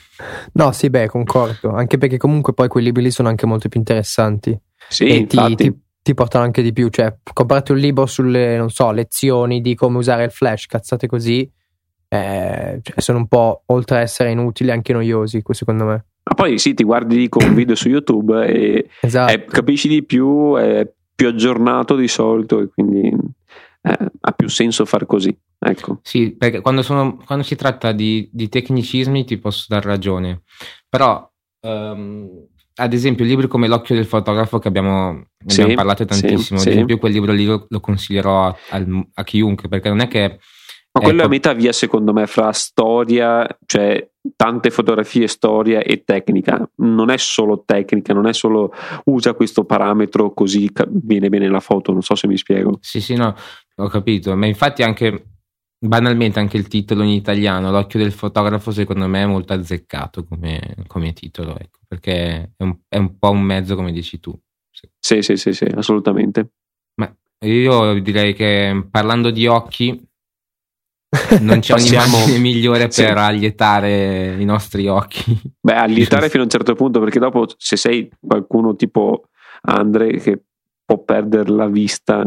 No, 0.53 0.71
sì, 0.71 0.89
beh, 0.89 1.09
concordo. 1.09 1.73
Anche 1.73 1.97
perché 1.97 2.15
comunque 2.15 2.53
poi 2.53 2.69
quei 2.69 2.85
libri 2.85 3.03
lì 3.03 3.11
sono 3.11 3.27
anche 3.27 3.45
molto 3.45 3.67
più 3.67 3.79
interessanti. 3.79 4.57
Sì, 4.87 5.07
e 5.07 5.25
ti, 5.25 5.55
ti, 5.55 5.84
ti, 6.05 6.13
portano 6.13 6.43
anche 6.43 6.61
di 6.61 6.71
più. 6.71 6.89
Cioè, 6.89 7.17
comprate 7.33 7.71
un 7.71 7.79
libro 7.79 8.05
sulle, 8.05 8.55
non 8.57 8.69
so, 8.69 8.91
lezioni 8.91 9.59
di 9.59 9.73
come 9.73 9.97
usare 9.97 10.25
il 10.25 10.31
flash, 10.31 10.67
cazzate 10.67 11.07
così 11.07 11.51
eh, 12.07 12.79
cioè 12.81 13.01
sono 13.01 13.19
un 13.19 13.27
po' 13.27 13.63
oltre 13.67 13.97
a 13.97 14.01
essere 14.01 14.31
inutili 14.31 14.71
anche 14.71 14.93
noiosi 14.93 15.41
secondo 15.49 15.85
me 15.85 16.05
ma 16.23 16.33
poi 16.35 16.57
sì 16.57 16.73
ti 16.73 16.83
guardi 16.83 17.29
con 17.29 17.43
un 17.43 17.53
video 17.53 17.75
su 17.75 17.89
youtube 17.89 18.47
e, 18.47 18.89
esatto. 19.01 19.31
e 19.31 19.45
capisci 19.45 19.87
di 19.87 20.03
più 20.03 20.55
è 20.55 20.89
più 21.15 21.27
aggiornato 21.27 21.95
di 21.95 22.07
solito 22.07 22.61
e 22.61 22.67
quindi 22.67 23.07
eh, 23.81 24.11
ha 24.19 24.31
più 24.31 24.47
senso 24.49 24.85
far 24.85 25.05
così 25.05 25.35
ecco 25.57 25.99
sì 26.01 26.31
perché 26.31 26.61
quando, 26.61 26.81
sono, 26.81 27.17
quando 27.25 27.43
si 27.43 27.55
tratta 27.55 27.91
di, 27.91 28.29
di, 28.31 28.49
tecnicismi 28.49 29.25
ti 29.25 29.37
posso 29.37 29.65
dar 29.67 29.83
ragione 29.83 30.43
però 30.89 31.27
um, 31.61 32.29
ad 32.75 32.93
esempio 32.93 33.25
libri 33.25 33.47
come 33.47 33.67
L'occhio 33.67 33.95
del 33.95 34.05
fotografo 34.05 34.59
che 34.59 34.67
abbiamo, 34.67 35.27
sì, 35.45 35.61
abbiamo 35.61 35.77
parlato 35.77 36.05
tantissimo 36.05 36.59
sì, 36.59 36.67
ad 36.67 36.73
esempio 36.73 36.97
quel 36.97 37.13
libro 37.13 37.31
lì 37.31 37.45
lo, 37.45 37.65
lo 37.69 37.79
consiglierò 37.79 38.45
a, 38.45 38.57
a, 38.69 38.85
a 39.13 39.23
chiunque 39.23 39.69
perché 39.69 39.89
non 39.89 40.01
è 40.01 40.07
che 40.07 40.39
ma 40.95 41.01
quello 41.01 41.17
ecco. 41.17 41.23
è 41.23 41.25
a 41.25 41.29
metà 41.29 41.53
via, 41.53 41.73
secondo 41.73 42.13
me, 42.13 42.25
fra 42.25 42.53
storia, 42.53 43.45
cioè 43.65 44.09
tante 44.37 44.69
fotografie, 44.69 45.27
storia 45.27 45.81
e 45.81 46.05
tecnica. 46.05 46.69
Non 46.77 47.09
è 47.09 47.17
solo 47.17 47.63
tecnica, 47.65 48.13
non 48.13 48.27
è 48.27 48.33
solo 48.33 48.71
usa 49.03 49.33
questo 49.33 49.65
parametro 49.65 50.33
così 50.33 50.71
viene 50.87 51.27
bene 51.27 51.49
la 51.49 51.59
foto. 51.59 51.91
Non 51.91 52.01
so 52.01 52.15
se 52.15 52.27
mi 52.27 52.37
spiego. 52.37 52.77
Sì, 52.79 53.01
sì, 53.01 53.15
no, 53.15 53.35
ho 53.75 53.87
capito. 53.89 54.37
Ma 54.37 54.45
infatti 54.45 54.83
anche 54.83 55.34
banalmente 55.77 56.39
anche 56.39 56.57
il 56.57 56.67
titolo 56.67 57.03
in 57.03 57.09
italiano, 57.09 57.71
L'occhio 57.71 57.99
del 57.99 58.11
fotografo, 58.11 58.71
secondo 58.71 59.07
me 59.07 59.23
è 59.23 59.25
molto 59.25 59.53
azzeccato 59.53 60.23
come, 60.23 60.75
come 60.87 61.13
titolo, 61.13 61.57
ecco, 61.57 61.79
perché 61.87 62.53
è 62.55 62.63
un, 62.63 62.77
è 62.87 62.97
un, 62.97 63.17
po' 63.17 63.31
un 63.31 63.41
mezzo, 63.41 63.75
come 63.75 63.91
dici 63.91 64.19
tu. 64.19 64.37
Sì, 64.71 64.87
sì, 64.99 65.21
sì, 65.21 65.35
sì, 65.37 65.53
sì 65.53 65.65
assolutamente. 65.75 66.49
Ma 66.95 67.13
io 67.45 67.99
direi 68.01 68.33
che 68.33 68.87
parlando 68.89 69.31
di 69.31 69.47
occhi 69.47 70.01
non 71.39 71.59
c'è 71.59 71.73
Passiamo... 71.73 72.17
un'immagine 72.17 72.39
migliore 72.39 72.79
per 72.83 72.91
sì. 72.91 73.03
allietare 73.03 74.35
i 74.37 74.45
nostri 74.45 74.87
occhi. 74.87 75.39
Beh, 75.61 75.75
allietare 75.75 76.29
fino 76.29 76.41
a 76.41 76.45
un 76.45 76.51
certo 76.51 76.75
punto, 76.75 76.99
perché 76.99 77.19
dopo 77.19 77.45
se 77.57 77.77
sei 77.77 78.09
qualcuno 78.19 78.75
tipo 78.75 79.29
Andre 79.61 80.17
che 80.19 80.43
può 80.83 80.99
perdere 80.99 81.51
la 81.51 81.67
vista, 81.67 82.23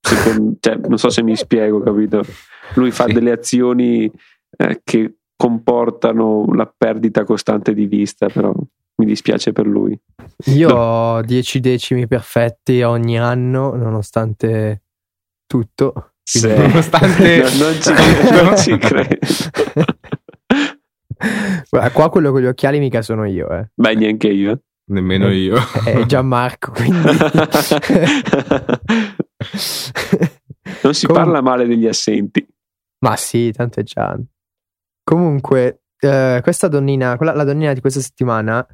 secondo, 0.00 0.56
cioè, 0.60 0.76
non 0.76 0.98
so 0.98 1.10
se 1.10 1.22
mi 1.22 1.36
spiego, 1.36 1.80
capito? 1.80 2.22
Lui 2.74 2.90
fa 2.90 3.06
sì. 3.06 3.12
delle 3.12 3.30
azioni 3.32 4.10
eh, 4.56 4.80
che 4.84 5.14
comportano 5.36 6.46
la 6.52 6.72
perdita 6.76 7.24
costante 7.24 7.72
di 7.72 7.86
vista, 7.86 8.28
però 8.28 8.52
mi 8.96 9.06
dispiace 9.06 9.52
per 9.52 9.66
lui. 9.66 9.98
Io 10.46 10.68
ho 10.68 11.22
10 11.22 11.60
decimi 11.60 12.06
perfetti 12.06 12.82
ogni 12.82 13.18
anno, 13.18 13.74
nonostante 13.74 14.82
tutto. 15.46 16.12
Sì. 16.22 16.46
Nonostante 16.46 17.42
no, 17.42 17.48
non 17.64 17.80
ci, 17.80 17.90
non 18.44 18.56
ci 18.56 18.76
credo. 18.76 19.16
Guarda, 21.70 21.90
qua 21.90 22.10
quello 22.10 22.32
con 22.32 22.40
gli 22.40 22.46
occhiali 22.46 22.78
mica 22.78 23.02
sono 23.02 23.26
io, 23.26 23.50
eh. 23.50 23.68
Beh, 23.74 23.94
neanche 23.94 24.28
io. 24.28 24.62
Nemmeno 24.90 25.28
è, 25.28 25.32
io. 25.32 25.56
È 25.84 26.04
Gianmarco, 26.04 26.72
quindi... 26.72 26.98
non 30.82 30.94
si 30.94 31.06
Com- 31.06 31.14
parla 31.14 31.40
male 31.40 31.66
degli 31.66 31.86
assenti. 31.86 32.46
Ma 33.00 33.16
sì, 33.16 33.52
tanto 33.52 33.80
è 33.80 33.82
Gian. 33.82 34.24
Comunque, 35.02 35.82
eh, 35.98 36.40
questa 36.42 36.68
donnina, 36.68 37.16
quella, 37.16 37.34
la 37.34 37.44
donnina 37.44 37.72
di 37.72 37.80
questa 37.80 38.00
settimana, 38.00 38.66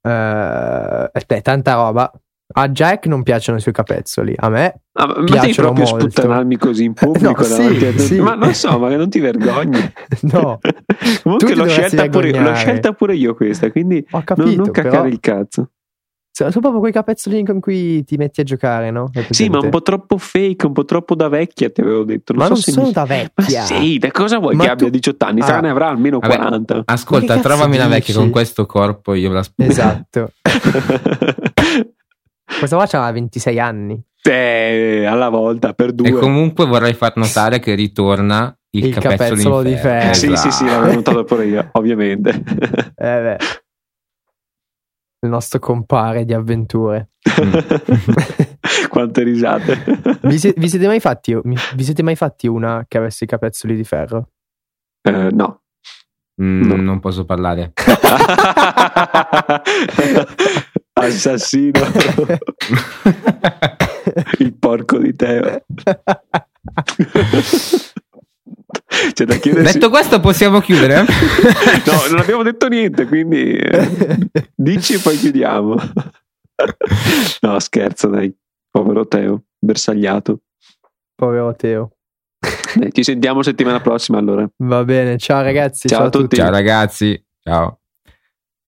eh, 0.00 1.10
è 1.10 1.42
tanta 1.42 1.74
roba, 1.74 2.10
a 2.56 2.68
Jack 2.68 3.06
non 3.06 3.22
piacciono 3.22 3.58
i 3.58 3.60
suoi 3.60 3.72
capezzoli, 3.72 4.34
a 4.36 4.48
me 4.48 4.82
ah, 4.92 5.06
ma 5.06 5.14
devi 5.14 5.54
proprio 5.54 5.84
molto. 5.84 6.10
sputtanarmi 6.10 6.56
così 6.58 6.84
in 6.84 6.92
pubblico 6.92 7.40
no, 7.40 7.44
sì, 7.44 7.98
sì. 7.98 8.20
Ma 8.20 8.34
non 8.34 8.52
so, 8.54 8.78
ma 8.78 8.94
non 8.94 9.08
ti 9.08 9.18
vergogni. 9.18 9.80
no. 10.32 10.58
Comunque 11.22 11.54
l'ho 11.54 11.66
scelta, 11.66 12.08
pure, 12.08 12.30
l'ho 12.38 12.54
scelta, 12.54 12.92
pure, 12.92 13.14
io 13.14 13.34
questa, 13.34 13.70
quindi 13.70 14.04
capito, 14.04 14.44
non, 14.44 14.54
non 14.54 14.70
caccare 14.70 15.08
il 15.08 15.20
cazzo. 15.20 15.70
Sono 16.36 16.50
sono 16.50 16.62
proprio 16.62 16.80
quei 16.80 16.90
capezzolini 16.92 17.44
con 17.44 17.60
cui 17.60 18.02
ti 18.02 18.16
metti 18.16 18.40
a 18.40 18.42
giocare, 18.42 18.90
no? 18.90 19.08
Sì, 19.30 19.48
ma 19.48 19.60
un 19.60 19.68
po' 19.68 19.82
troppo 19.82 20.18
fake, 20.18 20.66
un 20.66 20.72
po' 20.72 20.84
troppo 20.84 21.14
da 21.14 21.28
vecchia, 21.28 21.70
ti 21.70 21.80
avevo 21.80 22.02
detto. 22.02 22.32
Non 22.32 22.40
Ma 22.42 22.46
so 22.48 22.52
non 22.54 22.60
se 22.62 22.72
sono 22.72 22.86
mi- 22.86 22.92
da 22.92 23.00
Ma 23.06 23.06
vecchia. 23.06 23.62
sì, 23.62 23.98
da 23.98 24.10
cosa 24.10 24.38
vuoi 24.40 24.56
Ma 24.56 24.62
che 24.64 24.68
tu- 24.70 24.74
abbia 24.74 24.90
18 24.90 25.24
anni? 25.26 25.42
Sarà 25.42 25.58
Ah. 25.58 25.60
ne 25.60 25.68
avrà 25.70 25.88
almeno 25.90 26.18
Vabbè. 26.18 26.34
40. 26.34 26.82
Ascolta, 26.86 27.36
Ma 27.36 27.40
trovami 27.40 27.76
una 27.76 27.86
vecchia 27.86 28.14
con 28.14 28.30
questo 28.30 28.66
corpo, 28.66 29.14
io 29.14 29.28
me 29.28 29.34
la 29.34 29.40
aspetto. 29.40 29.70
Esatto. 29.70 30.32
Questa 32.58 32.76
qua 32.76 32.86
c'ha 32.86 33.10
26 33.12 33.60
anni. 33.60 34.02
Eh, 34.22 35.04
alla 35.06 35.28
volta, 35.28 35.72
per 35.72 35.92
due. 35.92 36.08
E 36.08 36.12
comunque 36.12 36.66
vorrei 36.66 36.94
far 36.94 37.12
notare 37.16 37.60
che 37.60 37.74
ritorna 37.76 38.52
il, 38.70 38.86
Il 38.86 38.94
capezzolo, 38.94 39.16
capezzolo 39.28 39.62
di 39.62 39.76
ferro. 39.76 40.14
Sì, 40.14 40.36
sì, 40.36 40.50
sì, 40.50 40.64
Esatto. 40.64 40.64
l'avevo 40.80 40.94
notato 40.96 41.24
pure 41.24 41.46
io, 41.46 41.68
ovviamente. 41.72 42.30
Eh 42.30 43.20
beh. 43.22 43.36
Il 45.24 45.30
nostro 45.30 45.58
compare 45.58 46.24
di 46.26 46.34
avventure. 46.34 47.12
Quante 48.90 49.22
risate. 49.22 49.82
Vi, 50.22 50.38
sie- 50.38 50.52
vi 50.56 50.68
siete 50.68 50.86
mai 50.86 51.00
fatti, 51.00 51.34
vi 51.42 51.82
siete 51.82 52.02
mai 52.02 52.14
fatti 52.14 52.46
una 52.46 52.84
che 52.86 52.98
avesse 52.98 53.24
i 53.24 53.26
capezzoli 53.26 53.74
di 53.74 53.84
ferro? 53.84 54.28
Eh, 55.02 55.28
no. 55.32 55.62
Mm, 56.42 56.62
No. 56.64 56.76
Non 56.76 57.00
posso 57.00 57.24
parlare. 57.24 57.72
Assassino. 60.92 61.80
Il 64.38 64.54
porco 64.58 64.98
di 64.98 65.14
Teo. 65.16 65.64
C'è 69.14 69.24
da 69.24 69.36
chiedersi. 69.36 69.74
Detto 69.74 69.90
questo, 69.90 70.20
possiamo 70.20 70.60
chiudere? 70.60 71.04
No, 71.86 72.10
non 72.10 72.18
abbiamo 72.18 72.42
detto 72.42 72.66
niente, 72.68 73.06
quindi 73.06 73.56
eh, 73.56 73.88
dici 74.54 74.94
e 74.94 74.98
poi 74.98 75.16
chiudiamo. 75.16 75.76
No, 77.40 77.58
scherzo, 77.60 78.08
dai. 78.08 78.34
Povero 78.70 79.06
Teo, 79.06 79.44
bersagliato. 79.58 80.40
Povero 81.14 81.54
Teo. 81.54 81.92
Dai, 82.74 82.92
ci 82.92 83.04
sentiamo 83.04 83.42
settimana 83.42 83.80
prossima 83.80 84.18
allora. 84.18 84.48
Va 84.64 84.84
bene, 84.84 85.16
ciao 85.18 85.42
ragazzi. 85.42 85.88
Ciao 85.88 86.06
a 86.06 86.10
tutti. 86.10 86.36
Ciao 86.36 86.50
ragazzi. 86.50 87.22
Ciao. 87.40 87.78